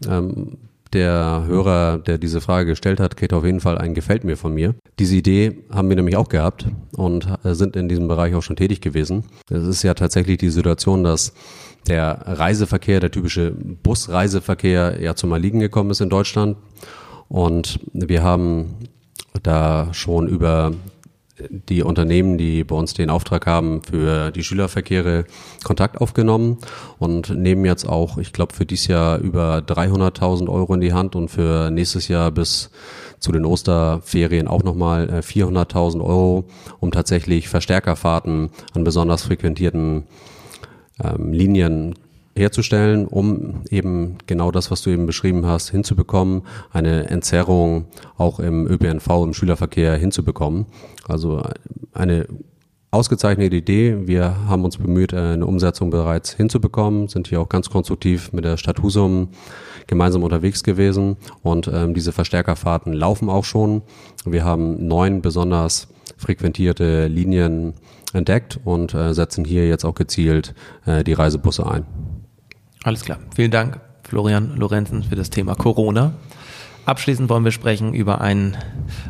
[0.07, 0.57] Ähm,
[0.95, 4.53] der Hörer, der diese Frage gestellt hat, kriegt auf jeden Fall ein Gefällt mir von
[4.53, 4.73] mir.
[4.97, 8.55] Diese Idee haben wir nämlich auch gehabt und äh, sind in diesem Bereich auch schon
[8.55, 9.25] tätig gewesen.
[9.49, 11.33] Es ist ja tatsächlich die Situation, dass
[11.87, 16.57] der Reiseverkehr, der typische Busreiseverkehr ja zum Erliegen gekommen ist in Deutschland.
[17.27, 18.75] Und wir haben
[19.43, 20.71] da schon über
[21.49, 25.25] die Unternehmen, die bei uns den Auftrag haben für die Schülerverkehre,
[25.63, 26.59] Kontakt aufgenommen
[26.97, 31.15] und nehmen jetzt auch, ich glaube, für dieses Jahr über 300.000 Euro in die Hand
[31.15, 32.71] und für nächstes Jahr bis
[33.19, 36.45] zu den Osterferien auch nochmal 400.000 Euro,
[36.79, 40.03] um tatsächlich Verstärkerfahrten an besonders frequentierten
[41.03, 41.95] ähm, Linien
[42.35, 47.85] herzustellen, um eben genau das, was du eben beschrieben hast, hinzubekommen, eine Entzerrung
[48.17, 50.65] auch im ÖPNV, im Schülerverkehr hinzubekommen.
[51.07, 51.41] Also
[51.93, 52.27] eine
[52.91, 54.07] ausgezeichnete Idee.
[54.07, 58.57] Wir haben uns bemüht, eine Umsetzung bereits hinzubekommen, sind hier auch ganz konstruktiv mit der
[58.57, 59.29] Stadt Husum
[59.87, 63.81] gemeinsam unterwegs gewesen und ähm, diese Verstärkerfahrten laufen auch schon.
[64.25, 67.73] Wir haben neun besonders frequentierte Linien
[68.13, 71.85] entdeckt und äh, setzen hier jetzt auch gezielt äh, die Reisebusse ein.
[72.85, 73.17] Alles klar.
[73.35, 76.13] Vielen Dank, Florian Lorenzen, für das Thema Corona.
[76.85, 78.55] Abschließend wollen wir sprechen über ein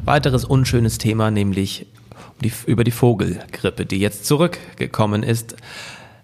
[0.05, 1.85] weiteres unschönes Thema, nämlich
[2.41, 5.57] die, über die Vogelgrippe, die jetzt zurückgekommen ist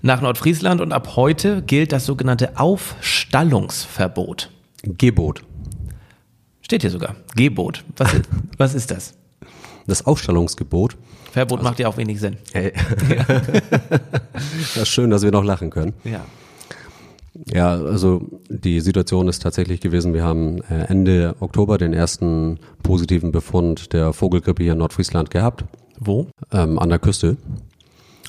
[0.01, 4.49] nach Nordfriesland und ab heute gilt das sogenannte Aufstallungsverbot.
[4.83, 5.43] Gebot.
[6.61, 7.17] Steht hier sogar.
[7.35, 7.83] Gebot.
[7.97, 9.13] Was ist, was ist das?
[9.87, 10.95] Das Aufstallungsgebot.
[11.33, 12.37] Verbot also, macht ja auch wenig Sinn.
[12.53, 12.71] Hey.
[13.09, 13.25] Ja.
[14.73, 15.93] das ist schön, dass wir noch lachen können.
[16.05, 16.21] Ja.
[17.47, 23.31] Ja, also die Situation ist tatsächlich gewesen, wir haben äh, Ende Oktober den ersten positiven
[23.31, 25.65] Befund der Vogelgrippe hier in Nordfriesland gehabt.
[25.99, 26.27] Wo?
[26.51, 27.37] Ähm, an der Küste.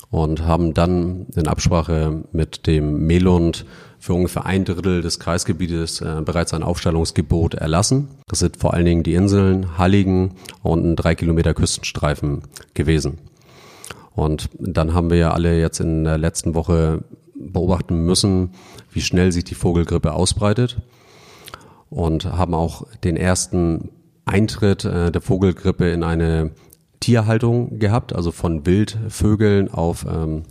[0.09, 3.65] Und haben dann in Absprache mit dem Melund
[3.99, 8.09] für ungefähr ein Drittel des Kreisgebietes äh, bereits ein Aufstellungsgebot erlassen.
[8.27, 13.19] Das sind vor allen Dingen die Inseln Halligen und ein drei Kilometer Küstenstreifen gewesen.
[14.13, 17.03] Und dann haben wir ja alle jetzt in der letzten Woche
[17.35, 18.51] beobachten müssen,
[18.93, 20.81] wie schnell sich die Vogelgrippe ausbreitet
[21.89, 23.89] und haben auch den ersten
[24.25, 26.51] Eintritt äh, der Vogelgrippe in eine
[26.99, 30.43] Tierhaltung gehabt, also von Wildvögeln auf ähm,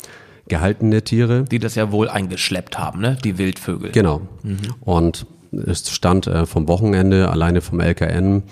[0.49, 1.45] gehaltene Tiere.
[1.45, 3.17] Die das ja wohl eingeschleppt haben, ne?
[3.25, 3.93] Die Wildvögel.
[3.93, 4.21] Genau.
[4.43, 4.59] Mhm.
[4.81, 8.43] Und es stand äh, vom Wochenende alleine vom LKN,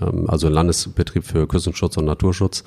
[0.00, 2.64] ähm, also Landesbetrieb für Küstenschutz und Naturschutz,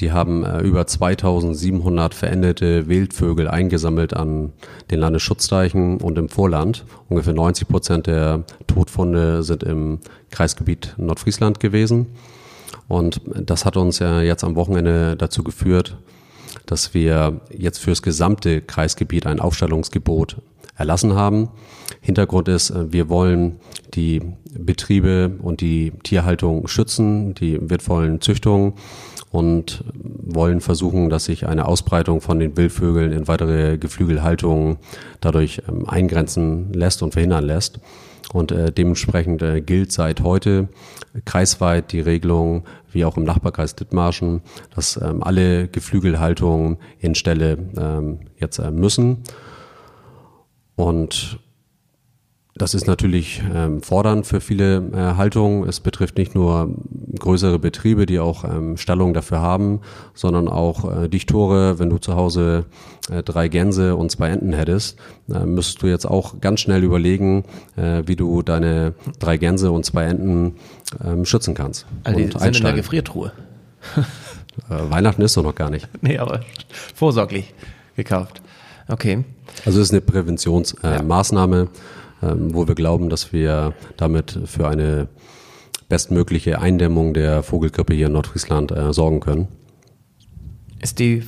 [0.00, 4.52] die haben äh, über 2700 verendete Wildvögel eingesammelt an
[4.90, 6.84] den Landesschutzdeichen und im Vorland.
[7.08, 9.98] Ungefähr 90 Prozent der Todfunde sind im
[10.30, 12.06] Kreisgebiet Nordfriesland gewesen.
[12.86, 15.96] Und das hat uns ja jetzt am Wochenende dazu geführt,
[16.66, 20.36] dass wir jetzt fürs gesamte Kreisgebiet ein Aufstellungsgebot
[20.76, 21.48] erlassen haben.
[22.00, 23.56] Hintergrund ist, äh, wir wollen
[23.94, 24.20] die
[24.58, 28.74] Betriebe und die Tierhaltung schützen, die wertvollen Züchtungen
[29.30, 34.78] und wollen versuchen, dass sich eine Ausbreitung von den Wildvögeln in weitere Geflügelhaltungen
[35.20, 37.80] dadurch ähm, eingrenzen lässt und verhindern lässt.
[38.32, 40.68] Und äh, dementsprechend äh, gilt seit heute
[41.24, 44.42] kreisweit die Regelung, wie auch im Nachbarkreis Dithmarschen,
[44.74, 49.22] dass ähm, alle Geflügelhaltungen in Stelle ähm, jetzt äh, müssen.
[50.76, 51.38] Und
[52.58, 55.68] das ist natürlich ähm, fordernd für viele äh, Haltungen.
[55.68, 56.74] Es betrifft nicht nur
[57.18, 59.80] größere Betriebe, die auch ähm, Stallungen dafür haben,
[60.14, 61.78] sondern auch äh, Dichtore.
[61.78, 62.66] Wenn du zu Hause
[63.10, 64.98] äh, drei Gänse und zwei Enten hättest,
[65.32, 67.44] äh, müsstest du jetzt auch ganz schnell überlegen,
[67.76, 70.56] äh, wie du deine drei Gänse und zwei Enten
[71.04, 71.86] ähm, schützen kannst.
[72.04, 72.72] Also die sind in der.
[72.74, 73.32] Gefriertruhe.
[74.68, 75.88] Äh, Weihnachten ist doch noch gar nicht.
[76.00, 76.40] Nee, aber
[76.94, 77.54] vorsorglich
[77.94, 78.42] gekauft.
[78.88, 79.24] Okay.
[79.64, 81.68] Also es ist eine Präventionsmaßnahme, äh, ähm,
[82.20, 85.08] wo wir glauben, dass wir damit für eine
[85.88, 89.48] bestmögliche Eindämmung der Vogelgrippe hier in Nordfriesland äh, sorgen können.
[90.80, 91.24] Ist die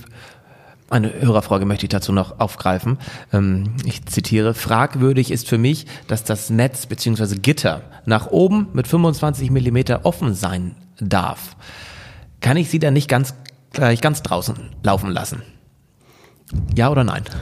[0.90, 2.98] eine Hörerfrage möchte ich dazu noch aufgreifen.
[3.33, 7.37] Ähm, ich zitiere, fragwürdig ist für mich, dass das Netz bzw.
[7.37, 11.57] Gitter nach oben mit 25 Millimeter offen sein darf.
[12.40, 13.35] Kann ich sie dann nicht ganz
[13.72, 15.42] gleich ganz draußen laufen lassen?
[16.75, 17.23] Ja oder nein?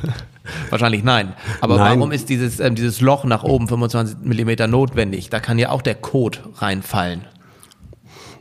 [0.71, 1.35] Wahrscheinlich nein.
[1.61, 1.99] Aber Nein.
[1.99, 5.29] warum ist dieses, ähm, dieses Loch nach oben 25 Millimeter notwendig?
[5.29, 7.23] Da kann ja auch der Code reinfallen.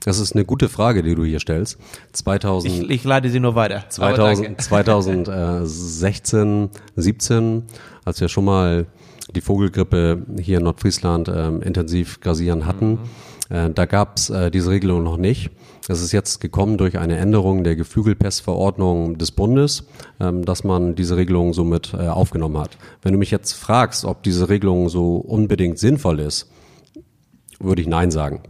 [0.02, 1.78] Das ist eine gute Frage, die du hier stellst.
[2.14, 3.84] 2000, Ich, ich leite sie nur weiter.
[3.98, 4.64] Aber 2000, danke.
[4.64, 7.64] 2016, 17,
[8.06, 8.86] als wir schon mal
[9.36, 13.00] die Vogelgrippe hier in Nordfriesland ähm, intensiv grasieren hatten,
[13.50, 15.50] äh, da gab es äh, diese Regelung noch nicht.
[15.88, 19.86] Es ist jetzt gekommen durch eine Änderung der Geflügelpestverordnung des Bundes,
[20.20, 22.78] ähm, dass man diese Regelung somit äh, aufgenommen hat.
[23.02, 26.52] Wenn du mich jetzt fragst, ob diese Regelung so unbedingt sinnvoll ist,
[27.60, 28.42] würde ich Nein sagen.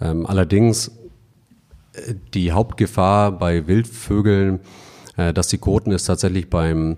[0.00, 0.88] Ähm, allerdings
[1.92, 4.60] äh, die Hauptgefahr bei Wildvögeln,
[5.16, 6.96] äh, dass die Koten ist tatsächlich beim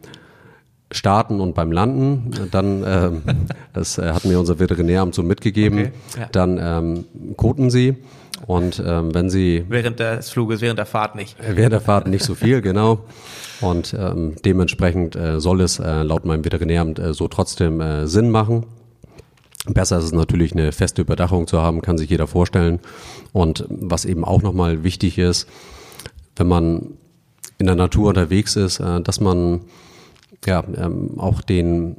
[0.90, 2.48] Starten und beim Landen.
[2.50, 3.22] Dann, ähm,
[3.72, 6.28] das äh, hat mir unser Veterinäramt so mitgegeben, Okay, ja.
[6.32, 7.96] dann ähm, koten sie.
[8.46, 11.36] Und ähm, wenn sie Während des Fluges, während der Fahrt nicht.
[11.40, 13.00] Während der Fahrt nicht so viel, genau.
[13.60, 18.30] Und ähm, dementsprechend äh, soll es äh, laut meinem Veterinäramt äh, so trotzdem äh, Sinn
[18.30, 18.64] machen.
[19.66, 22.78] Besser ist es natürlich, eine feste Überdachung zu haben, kann sich jeder vorstellen.
[23.32, 25.48] Und was eben auch nochmal wichtig ist,
[26.36, 26.94] wenn man
[27.58, 29.62] in der Natur unterwegs ist, äh, dass man
[30.46, 31.96] ja ähm, auch den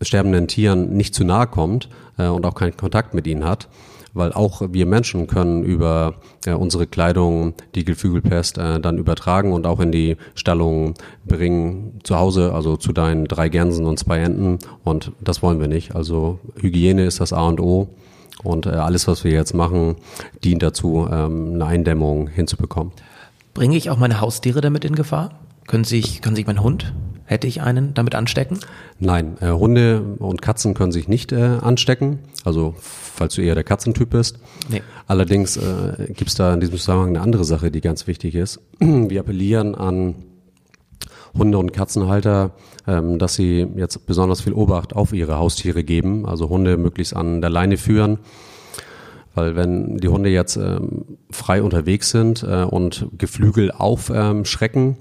[0.00, 3.68] sterbenden Tieren nicht zu nahe kommt äh, und auch keinen Kontakt mit ihnen hat.
[4.14, 9.66] Weil auch wir Menschen können über äh, unsere Kleidung die Geflügelpest äh, dann übertragen und
[9.66, 14.58] auch in die Stallung bringen zu Hause, also zu deinen drei Gänsen und zwei Enten.
[14.84, 15.94] Und das wollen wir nicht.
[15.94, 17.88] Also Hygiene ist das A und O.
[18.42, 19.96] Und äh, alles, was wir jetzt machen,
[20.44, 22.92] dient dazu, ähm, eine Eindämmung hinzubekommen.
[23.54, 25.38] Bringe ich auch meine Haustiere damit in Gefahr?
[25.68, 26.92] Können sich, kann sich mein Hund,
[27.32, 28.60] hätte ich einen, damit anstecken?
[28.98, 32.20] Nein, äh, Hunde und Katzen können sich nicht äh, anstecken.
[32.44, 34.38] Also falls du eher der Katzentyp bist.
[34.68, 34.82] Nee.
[35.06, 38.60] Allerdings äh, gibt es da in diesem Zusammenhang eine andere Sache, die ganz wichtig ist.
[38.78, 40.14] Wir appellieren an
[41.36, 42.52] Hunde- und Katzenhalter,
[42.86, 47.40] ähm, dass sie jetzt besonders viel Obacht auf ihre Haustiere geben, also Hunde möglichst an
[47.40, 48.18] der Leine führen.
[49.34, 54.96] Weil wenn die Hunde jetzt ähm, frei unterwegs sind äh, und Geflügel aufschrecken, ähm,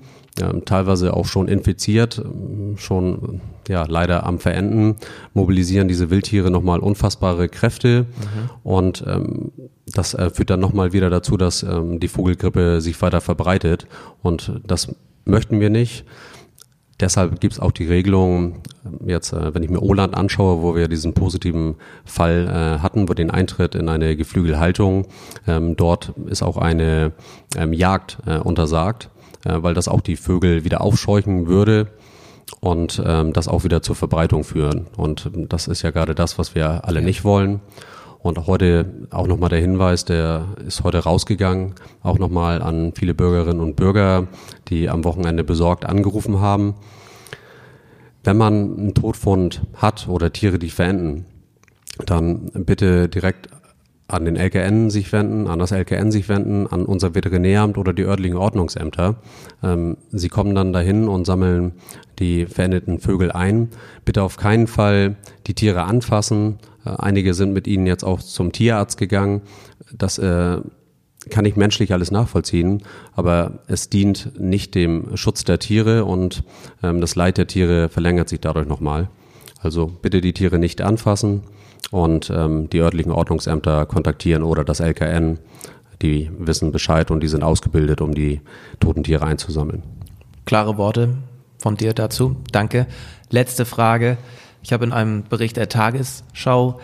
[0.66, 4.96] teilweise auch schon infiziert, ähm, schon ja leider am Verenden,
[5.34, 8.06] mobilisieren diese Wildtiere nochmal unfassbare Kräfte.
[8.64, 9.52] Und ähm,
[9.86, 13.88] das äh, führt dann nochmal wieder dazu, dass ähm, die Vogelgrippe sich weiter verbreitet.
[14.22, 14.94] Und das
[15.26, 16.06] möchten wir nicht.
[17.00, 20.76] Deshalb gibt es auch die Regelung, äh, jetzt, äh, wenn ich mir Oland anschaue, wo
[20.76, 25.08] wir diesen positiven Fall äh, hatten, wo den Eintritt in eine Geflügelhaltung,
[25.48, 27.12] ähm, dort ist auch eine
[27.58, 29.10] ähm, Jagd äh, untersagt,
[29.46, 31.88] äh, weil das auch die Vögel wieder aufscheuchen würde
[32.60, 34.88] und ähm, das auch wieder zur Verbreitung führen.
[34.98, 37.62] Und das ist ja gerade das, was wir alle nicht wollen.
[38.20, 41.74] Und heute auch nochmal der Hinweis, der ist heute rausgegangen,
[42.04, 44.28] auch nochmal an viele Bürgerinnen und Bürger,
[44.68, 46.76] die am Wochenende besorgt angerufen haben.
[48.24, 51.26] Wenn man einen Todfund hat oder Tiere, die verenden,
[52.06, 53.50] dann bitte direkt
[54.12, 58.04] an den LKN sich wenden, an das LKN sich wenden, an unser Veterinäramt oder die
[58.04, 59.16] örtlichen Ordnungsämter.
[59.64, 61.74] Ähm, sie kommen dann dahin und sammeln
[62.20, 63.70] die verendeten Vögel ein.
[64.06, 65.16] Bitte auf keinen Fall
[65.48, 66.60] die Tiere anfassen.
[66.86, 69.42] Äh, einige sind mit ihnen jetzt auch zum Tierarzt gegangen.
[69.94, 70.58] Das äh,
[71.30, 72.84] kann ich menschlich alles nachvollziehen,
[73.14, 76.44] aber es dient nicht dem Schutz der Tiere und
[76.84, 79.10] ähm, das Leid der Tiere verlängert sich dadurch nochmal.
[79.60, 81.44] Also bitte die Tiere nicht anfassen
[81.90, 85.40] und ähm, die örtlichen Ordnungsämter kontaktieren oder das LKN.
[86.02, 88.42] Die wissen Bescheid und die sind ausgebildet, um die
[88.80, 89.84] toten Tiere einzusammeln.
[90.46, 91.10] Klare Worte
[91.58, 92.36] von dir dazu.
[92.52, 92.88] Danke.
[93.30, 94.18] Letzte Frage.
[94.64, 96.80] Ich habe in einem Bericht der Tagesschau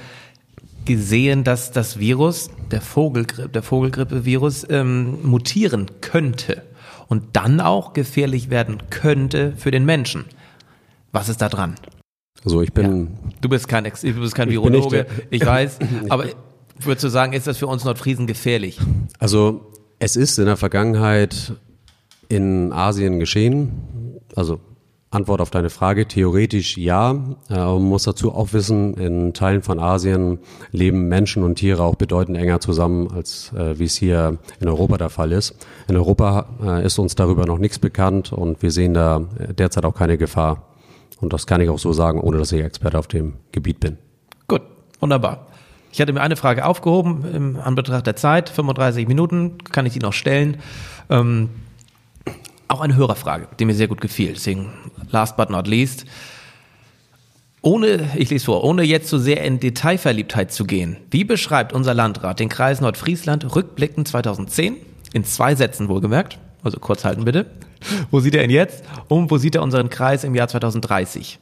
[0.86, 6.64] gesehen, dass das Virus, der Vogelgrippe, der Vogelgrippe-Virus, ähm, mutieren könnte
[7.08, 10.26] und dann auch gefährlich werden könnte für den Menschen.
[11.12, 11.76] Was ist da dran?
[12.44, 13.06] Also ich bin.
[13.06, 13.32] Ja.
[13.42, 15.80] Du bist kein, Ex du bist kein Virologe, ich, ich weiß,
[16.10, 16.26] aber
[16.80, 18.80] würdest du sagen, ist das für uns Nordfriesen gefährlich?
[19.20, 21.54] Also es ist in der Vergangenheit
[22.30, 24.20] in Asien geschehen.
[24.36, 24.60] Also
[25.10, 27.12] Antwort auf deine Frage, theoretisch ja.
[27.50, 30.40] Äh, man muss dazu auch wissen, in Teilen von Asien
[30.72, 34.98] leben Menschen und Tiere auch bedeutend enger zusammen, als äh, wie es hier in Europa
[34.98, 35.56] der Fall ist.
[35.88, 39.22] In Europa äh, ist uns darüber noch nichts bekannt und wir sehen da
[39.58, 40.67] derzeit auch keine Gefahr.
[41.20, 43.98] Und das kann ich auch so sagen, ohne dass ich Experte auf dem Gebiet bin.
[44.48, 44.62] Gut,
[45.00, 45.48] wunderbar.
[45.92, 50.00] Ich hatte mir eine Frage aufgehoben im Anbetracht der Zeit, 35 Minuten, kann ich die
[50.00, 50.58] noch stellen.
[51.10, 51.50] Ähm,
[52.68, 54.34] auch eine Hörerfrage, die mir sehr gut gefiel.
[54.34, 54.70] Deswegen,
[55.10, 56.06] last but not least.
[57.62, 61.94] Ohne, ich lese vor, ohne jetzt so sehr in Detailverliebtheit zu gehen, wie beschreibt unser
[61.94, 64.76] Landrat den Kreis Nordfriesland rückblickend 2010?
[65.14, 67.48] In zwei Sätzen wohlgemerkt, also kurz halten bitte.
[68.12, 68.84] Wo sieht er ihn jetzt?
[69.08, 71.40] Und wo sieht er unseren Kreis im Jahr 2030?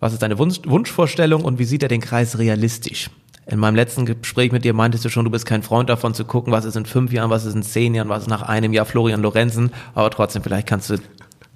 [0.00, 3.10] Was ist deine Wunsch Wunschvorstellung und wie sieht er den Kreis realistisch?
[3.46, 6.24] In meinem letzten Gespräch mit dir meintest du schon, du bist kein Freund davon zu
[6.24, 8.72] gucken, was ist in fünf Jahren, was ist in zehn Jahren, was ist nach einem
[8.72, 9.70] Jahr Florian Lorenzen.
[9.94, 10.96] Aber trotzdem, vielleicht kannst du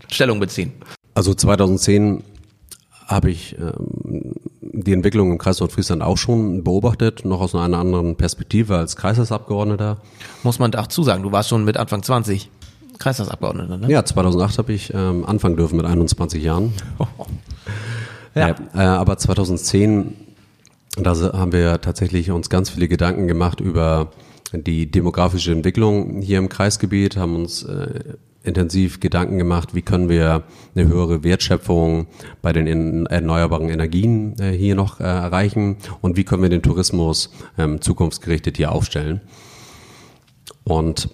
[0.09, 0.73] Stellung beziehen.
[1.14, 2.23] Also 2010
[3.07, 8.17] habe ich ähm, die Entwicklung im Kreis Nordfriesland auch schon beobachtet, noch aus einer anderen
[8.17, 9.99] Perspektive als Kreistagsabgeordneter.
[10.43, 12.51] Muss man dazu sagen, du warst schon mit Anfang 20
[12.99, 13.91] Kreistagsabgeordneter, ne?
[13.91, 16.73] Ja, 2008 habe ich ähm, anfangen dürfen mit 21 Jahren.
[18.35, 18.55] ja.
[18.75, 20.15] Äh, aber 2010
[20.97, 24.13] da haben wir tatsächlich uns ganz viele Gedanken gemacht über
[24.53, 30.45] die demografische Entwicklung hier im Kreisgebiet, haben uns äh, intensiv Gedanken gemacht, wie können wir
[30.75, 32.07] eine höhere Wertschöpfung
[32.43, 37.31] bei den erneuerbaren Energien äh, hier noch äh, erreichen und wie können wir den Tourismus
[37.59, 39.21] ähm, zukunftsgerichtet hier aufstellen.
[40.65, 41.11] Und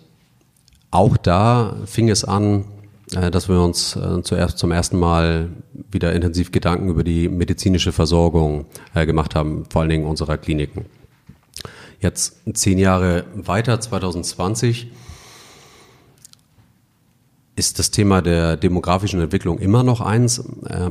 [0.92, 2.66] auch da fing es an,
[3.14, 5.48] äh, dass wir uns äh, zuerst zum ersten Mal
[5.90, 10.84] wieder intensiv Gedanken über die medizinische Versorgung äh, gemacht haben, vor allen Dingen unserer Kliniken.
[11.98, 14.90] Jetzt zehn Jahre weiter, 2020,
[17.54, 20.42] ist das Thema der demografischen Entwicklung immer noch eins,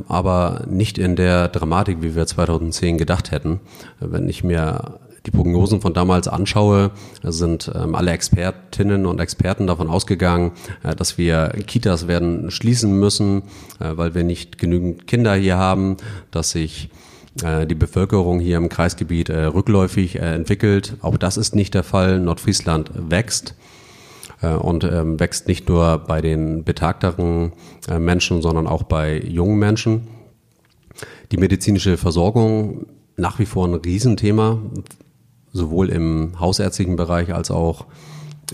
[0.08, 3.60] aber nicht in der Dramatik, wie wir 2010 gedacht hätten.
[3.98, 6.90] Wenn ich mir die Prognosen von damals anschaue,
[7.22, 10.52] sind ähm, alle Expertinnen und Experten davon ausgegangen,
[10.82, 13.42] äh, dass wir Kitas werden schließen müssen,
[13.78, 15.96] äh, weil wir nicht genügend Kinder hier haben,
[16.30, 16.90] dass sich
[17.42, 20.96] äh, die Bevölkerung hier im Kreisgebiet äh, rückläufig äh, entwickelt.
[21.02, 22.18] Auch das ist nicht der Fall.
[22.18, 23.54] Nordfriesland wächst
[24.42, 27.52] äh, und ähm, wächst nicht nur bei den betagteren
[27.98, 30.06] Menschen, sondern auch bei jungen Menschen.
[31.32, 34.58] Die medizinische Versorgung nach wie vor ein Riesenthema
[35.52, 37.84] sowohl im hausärztlichen Bereich als auch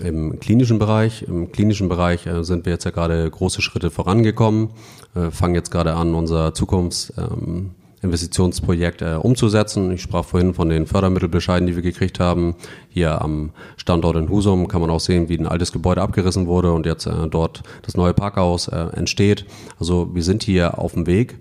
[0.03, 1.23] im klinischen Bereich.
[1.23, 4.69] Im klinischen Bereich äh, sind wir jetzt ja gerade große Schritte vorangekommen,
[5.15, 9.91] äh, fangen jetzt gerade an, unser Zukunftsinvestitionsprojekt ähm, äh, umzusetzen.
[9.91, 12.55] Ich sprach vorhin von den Fördermittelbescheiden, die wir gekriegt haben.
[12.89, 16.73] Hier am Standort in Husum kann man auch sehen, wie ein altes Gebäude abgerissen wurde
[16.73, 19.45] und jetzt dort das neue Parkhaus entsteht.
[19.79, 21.37] Also wir sind hier auf dem Weg.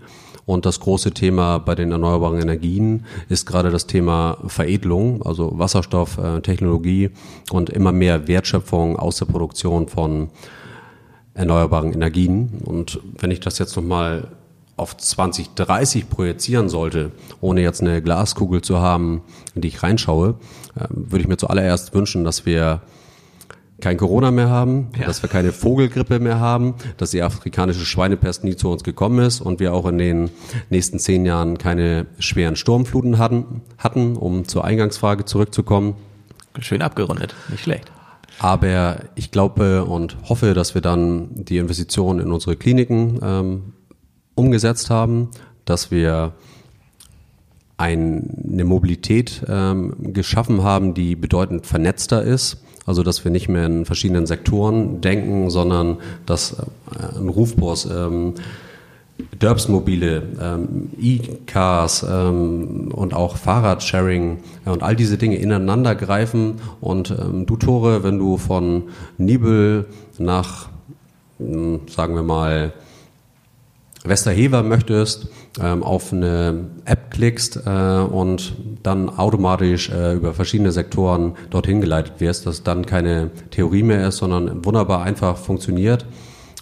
[0.49, 7.05] Und das große Thema bei den erneuerbaren Energien ist gerade das Thema Veredelung, also Wasserstofftechnologie
[7.05, 7.11] äh,
[7.51, 10.31] und immer mehr Wertschöpfung aus der Produktion von
[11.35, 12.63] erneuerbaren Energien.
[12.65, 14.29] Und wenn ich das jetzt nochmal
[14.79, 19.21] auf 2030 projizieren sollte, ohne jetzt eine Glaskugel zu haben,
[19.55, 20.37] in die ich reinschaue,
[20.77, 22.81] äh, würde ich mir zuallererst wünschen, dass wir
[23.81, 25.07] kein Corona mehr haben, ja.
[25.07, 29.41] dass wir keine Vogelgrippe mehr haben, dass die afrikanische Schweinepest nie zu uns gekommen ist
[29.41, 30.31] und wir auch in den
[30.69, 35.95] nächsten zehn Jahren keine schweren Sturmfluten hatten, hatten um zur Eingangsfrage zurückzukommen.
[36.59, 37.93] Schön abgerundet, nicht schlecht.
[38.41, 43.73] Aber ich glaube und hoffe, dass wir dann die Investitionen in unsere Kliniken ähm,
[44.35, 45.31] umgesetzt haben,
[45.65, 46.35] dass wir
[47.77, 52.59] eine Mobilität ähm, geschaffen haben, die bedeutend vernetzter ist
[52.89, 58.33] also dass wir nicht mehr in verschiedenen Sektoren denken, sondern dass äh, ein Rufbus, ähm,
[59.43, 66.55] Derbsmobile, ähm, E-Cars ähm, und auch Fahrradsharing ja, und all diese Dinge ineinander greifen.
[66.81, 68.85] Und ähm, du Tore, wenn du von
[69.19, 69.87] Nibel
[70.17, 70.71] nach,
[71.39, 72.73] hm, sagen wir mal,
[74.09, 75.29] Westerhever möchtest,
[75.61, 82.15] ähm, auf eine App klickst äh, und dann automatisch äh, über verschiedene Sektoren dorthin geleitet
[82.19, 86.07] wirst, dass dann keine Theorie mehr ist, sondern wunderbar einfach funktioniert.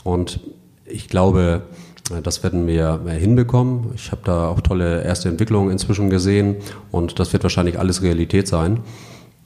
[0.05, 0.41] Und
[0.85, 1.63] ich glaube,
[2.11, 3.93] äh, das werden wir hinbekommen.
[3.95, 6.57] Ich habe da auch tolle erste Entwicklungen inzwischen gesehen
[6.91, 8.81] und das wird wahrscheinlich alles Realität sein.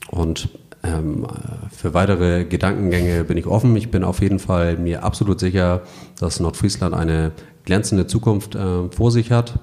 [0.09, 0.49] Und
[0.83, 1.27] ähm,
[1.71, 3.75] für weitere Gedankengänge bin ich offen.
[3.75, 5.81] Ich bin auf jeden Fall mir absolut sicher,
[6.19, 7.31] dass Nordfriesland eine
[7.65, 9.59] glänzende Zukunft äh, vor sich hat.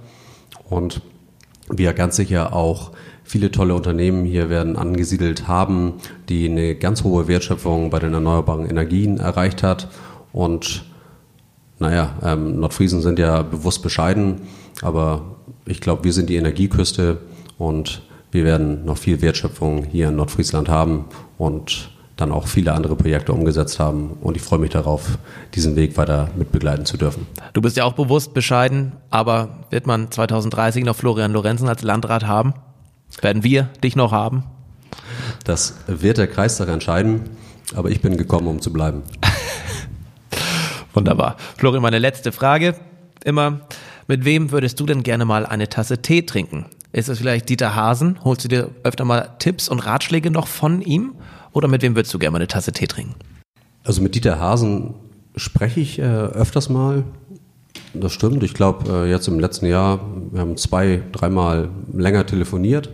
[0.69, 1.03] und
[1.71, 2.93] wir ganz sicher auch
[3.25, 5.95] viele tolle Unternehmen hier werden angesiedelt haben,
[6.29, 9.89] die eine ganz hohe Wertschöpfung bei den erneuerbaren Energien erreicht hat.
[10.33, 10.85] Und
[11.79, 14.43] naja, ähm, Nordfriesen sind ja bewusst bescheiden,
[14.83, 15.37] aber
[15.67, 17.19] ich glaube, wir sind die Energieküste
[17.59, 21.05] und wir werden noch viel Wertschöpfung hier in Nordfriesland haben
[21.37, 24.19] und dann auch viele andere Projekte umgesetzt haben.
[24.21, 25.19] Und ich freue mich darauf,
[25.55, 27.27] diesen Weg weiter mitbegleiten zu dürfen.
[27.53, 32.27] Du bist ja auch bewusst bescheiden, aber wird man 2030 noch Florian Lorenzen als Landrat
[32.27, 32.55] haben?
[33.23, 34.43] Werden wir dich noch haben?
[35.45, 37.31] Das wird der Kreistag entscheiden,
[37.75, 39.03] aber ich bin gekommen, um zu bleiben.
[40.95, 41.37] Wunderbar.
[41.57, 42.75] Florian, meine letzte Frage.
[43.25, 43.61] Immer,
[44.09, 46.67] mit wem würdest du denn gerne mal eine Tasse Tee trinken?
[46.91, 48.19] Ist es vielleicht Dieter Hasen?
[48.25, 51.15] Holst du dir öfter mal Tipps und Ratschläge noch von ihm?
[51.59, 53.17] Oder mit wem würdest du gerne mal eine Tasse Tee trinken?
[53.83, 54.95] Also mit Dieter Hasen
[55.35, 57.03] spreche ich äh, öfters mal.
[57.95, 58.45] Das stimmt.
[58.45, 59.99] Ich glaube, äh, jetzt im letzten Jahr,
[60.31, 62.91] wir haben zwei, dreimal länger telefoniert.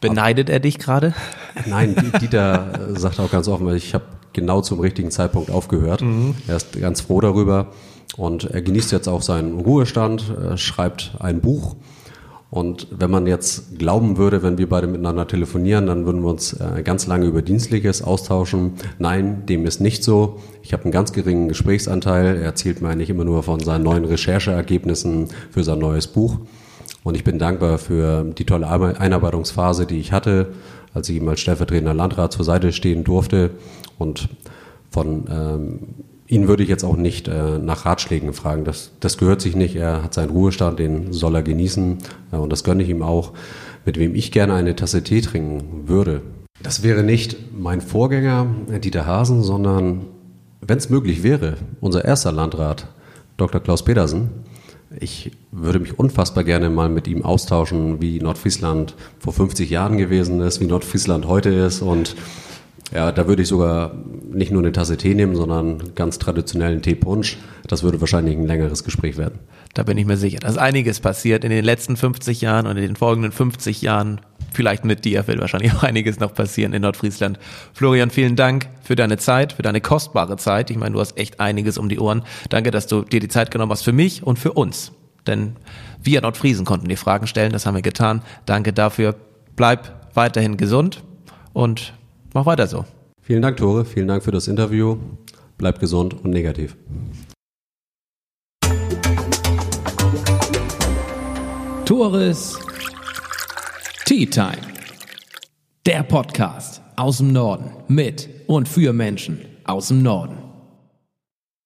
[0.00, 1.12] Beneidet er dich gerade?
[1.66, 6.00] Nein, Dieter äh, sagt auch ganz offen, ich habe genau zum richtigen Zeitpunkt aufgehört.
[6.00, 6.36] Mhm.
[6.46, 7.66] Er ist ganz froh darüber
[8.16, 10.24] und er genießt jetzt auch seinen Ruhestand,
[10.56, 11.76] schreibt ein Buch
[12.54, 16.52] und wenn man jetzt glauben würde, wenn wir beide miteinander telefonieren, dann würden wir uns
[16.52, 18.74] äh, ganz lange über Dienstliches austauschen.
[19.00, 20.38] Nein, dem ist nicht so.
[20.62, 22.36] Ich habe einen ganz geringen Gesprächsanteil.
[22.36, 26.38] Er erzählt mir eigentlich immer nur von seinen neuen Rechercheergebnissen für sein neues Buch.
[27.02, 30.52] Und ich bin dankbar für die tolle Einarbeitungsphase, die ich hatte,
[30.94, 33.50] als ich ihm als stellvertretender Landrat zur Seite stehen durfte.
[33.98, 34.28] Und
[34.92, 35.78] von ähm,
[36.26, 38.64] Ihn würde ich jetzt auch nicht äh, nach Ratschlägen fragen.
[38.64, 39.76] Das, das gehört sich nicht.
[39.76, 41.98] Er hat seinen Ruhestand, den soll er genießen.
[42.32, 43.32] Ja, und das gönne ich ihm auch.
[43.84, 46.22] Mit wem ich gerne eine Tasse Tee trinken würde.
[46.62, 48.46] Das wäre nicht mein Vorgänger,
[48.82, 50.06] Dieter Hasen, sondern,
[50.62, 52.88] wenn es möglich wäre, unser erster Landrat,
[53.36, 53.60] Dr.
[53.60, 54.30] Klaus Pedersen.
[55.00, 60.40] Ich würde mich unfassbar gerne mal mit ihm austauschen, wie Nordfriesland vor 50 Jahren gewesen
[60.40, 62.14] ist, wie Nordfriesland heute ist und
[62.92, 63.94] ja, da würde ich sogar
[64.30, 67.38] nicht nur eine Tasse Tee nehmen, sondern ganz traditionellen Teepunsch.
[67.66, 69.38] Das würde wahrscheinlich ein längeres Gespräch werden.
[69.72, 70.38] Da bin ich mir sicher.
[70.40, 74.20] Da ist einiges passiert in den letzten 50 Jahren und in den folgenden 50 Jahren.
[74.52, 77.40] Vielleicht mit dir wird wahrscheinlich auch einiges noch passieren in Nordfriesland.
[77.72, 80.70] Florian, vielen Dank für deine Zeit, für deine kostbare Zeit.
[80.70, 82.22] Ich meine, du hast echt einiges um die Ohren.
[82.50, 84.92] Danke, dass du dir die Zeit genommen hast für mich und für uns.
[85.26, 85.56] Denn
[86.02, 88.22] wir Nordfriesen konnten dir Fragen stellen, das haben wir getan.
[88.46, 89.16] Danke dafür.
[89.56, 91.02] Bleib weiterhin gesund
[91.52, 91.94] und
[92.34, 92.84] Mach weiter so.
[93.22, 93.84] Vielen Dank, Tore.
[93.84, 94.98] Vielen Dank für das Interview.
[95.56, 96.76] Bleib gesund und negativ.
[101.86, 102.58] Tores
[104.04, 104.58] Tea Time.
[105.86, 110.43] Der Podcast aus dem Norden mit und für Menschen aus dem Norden.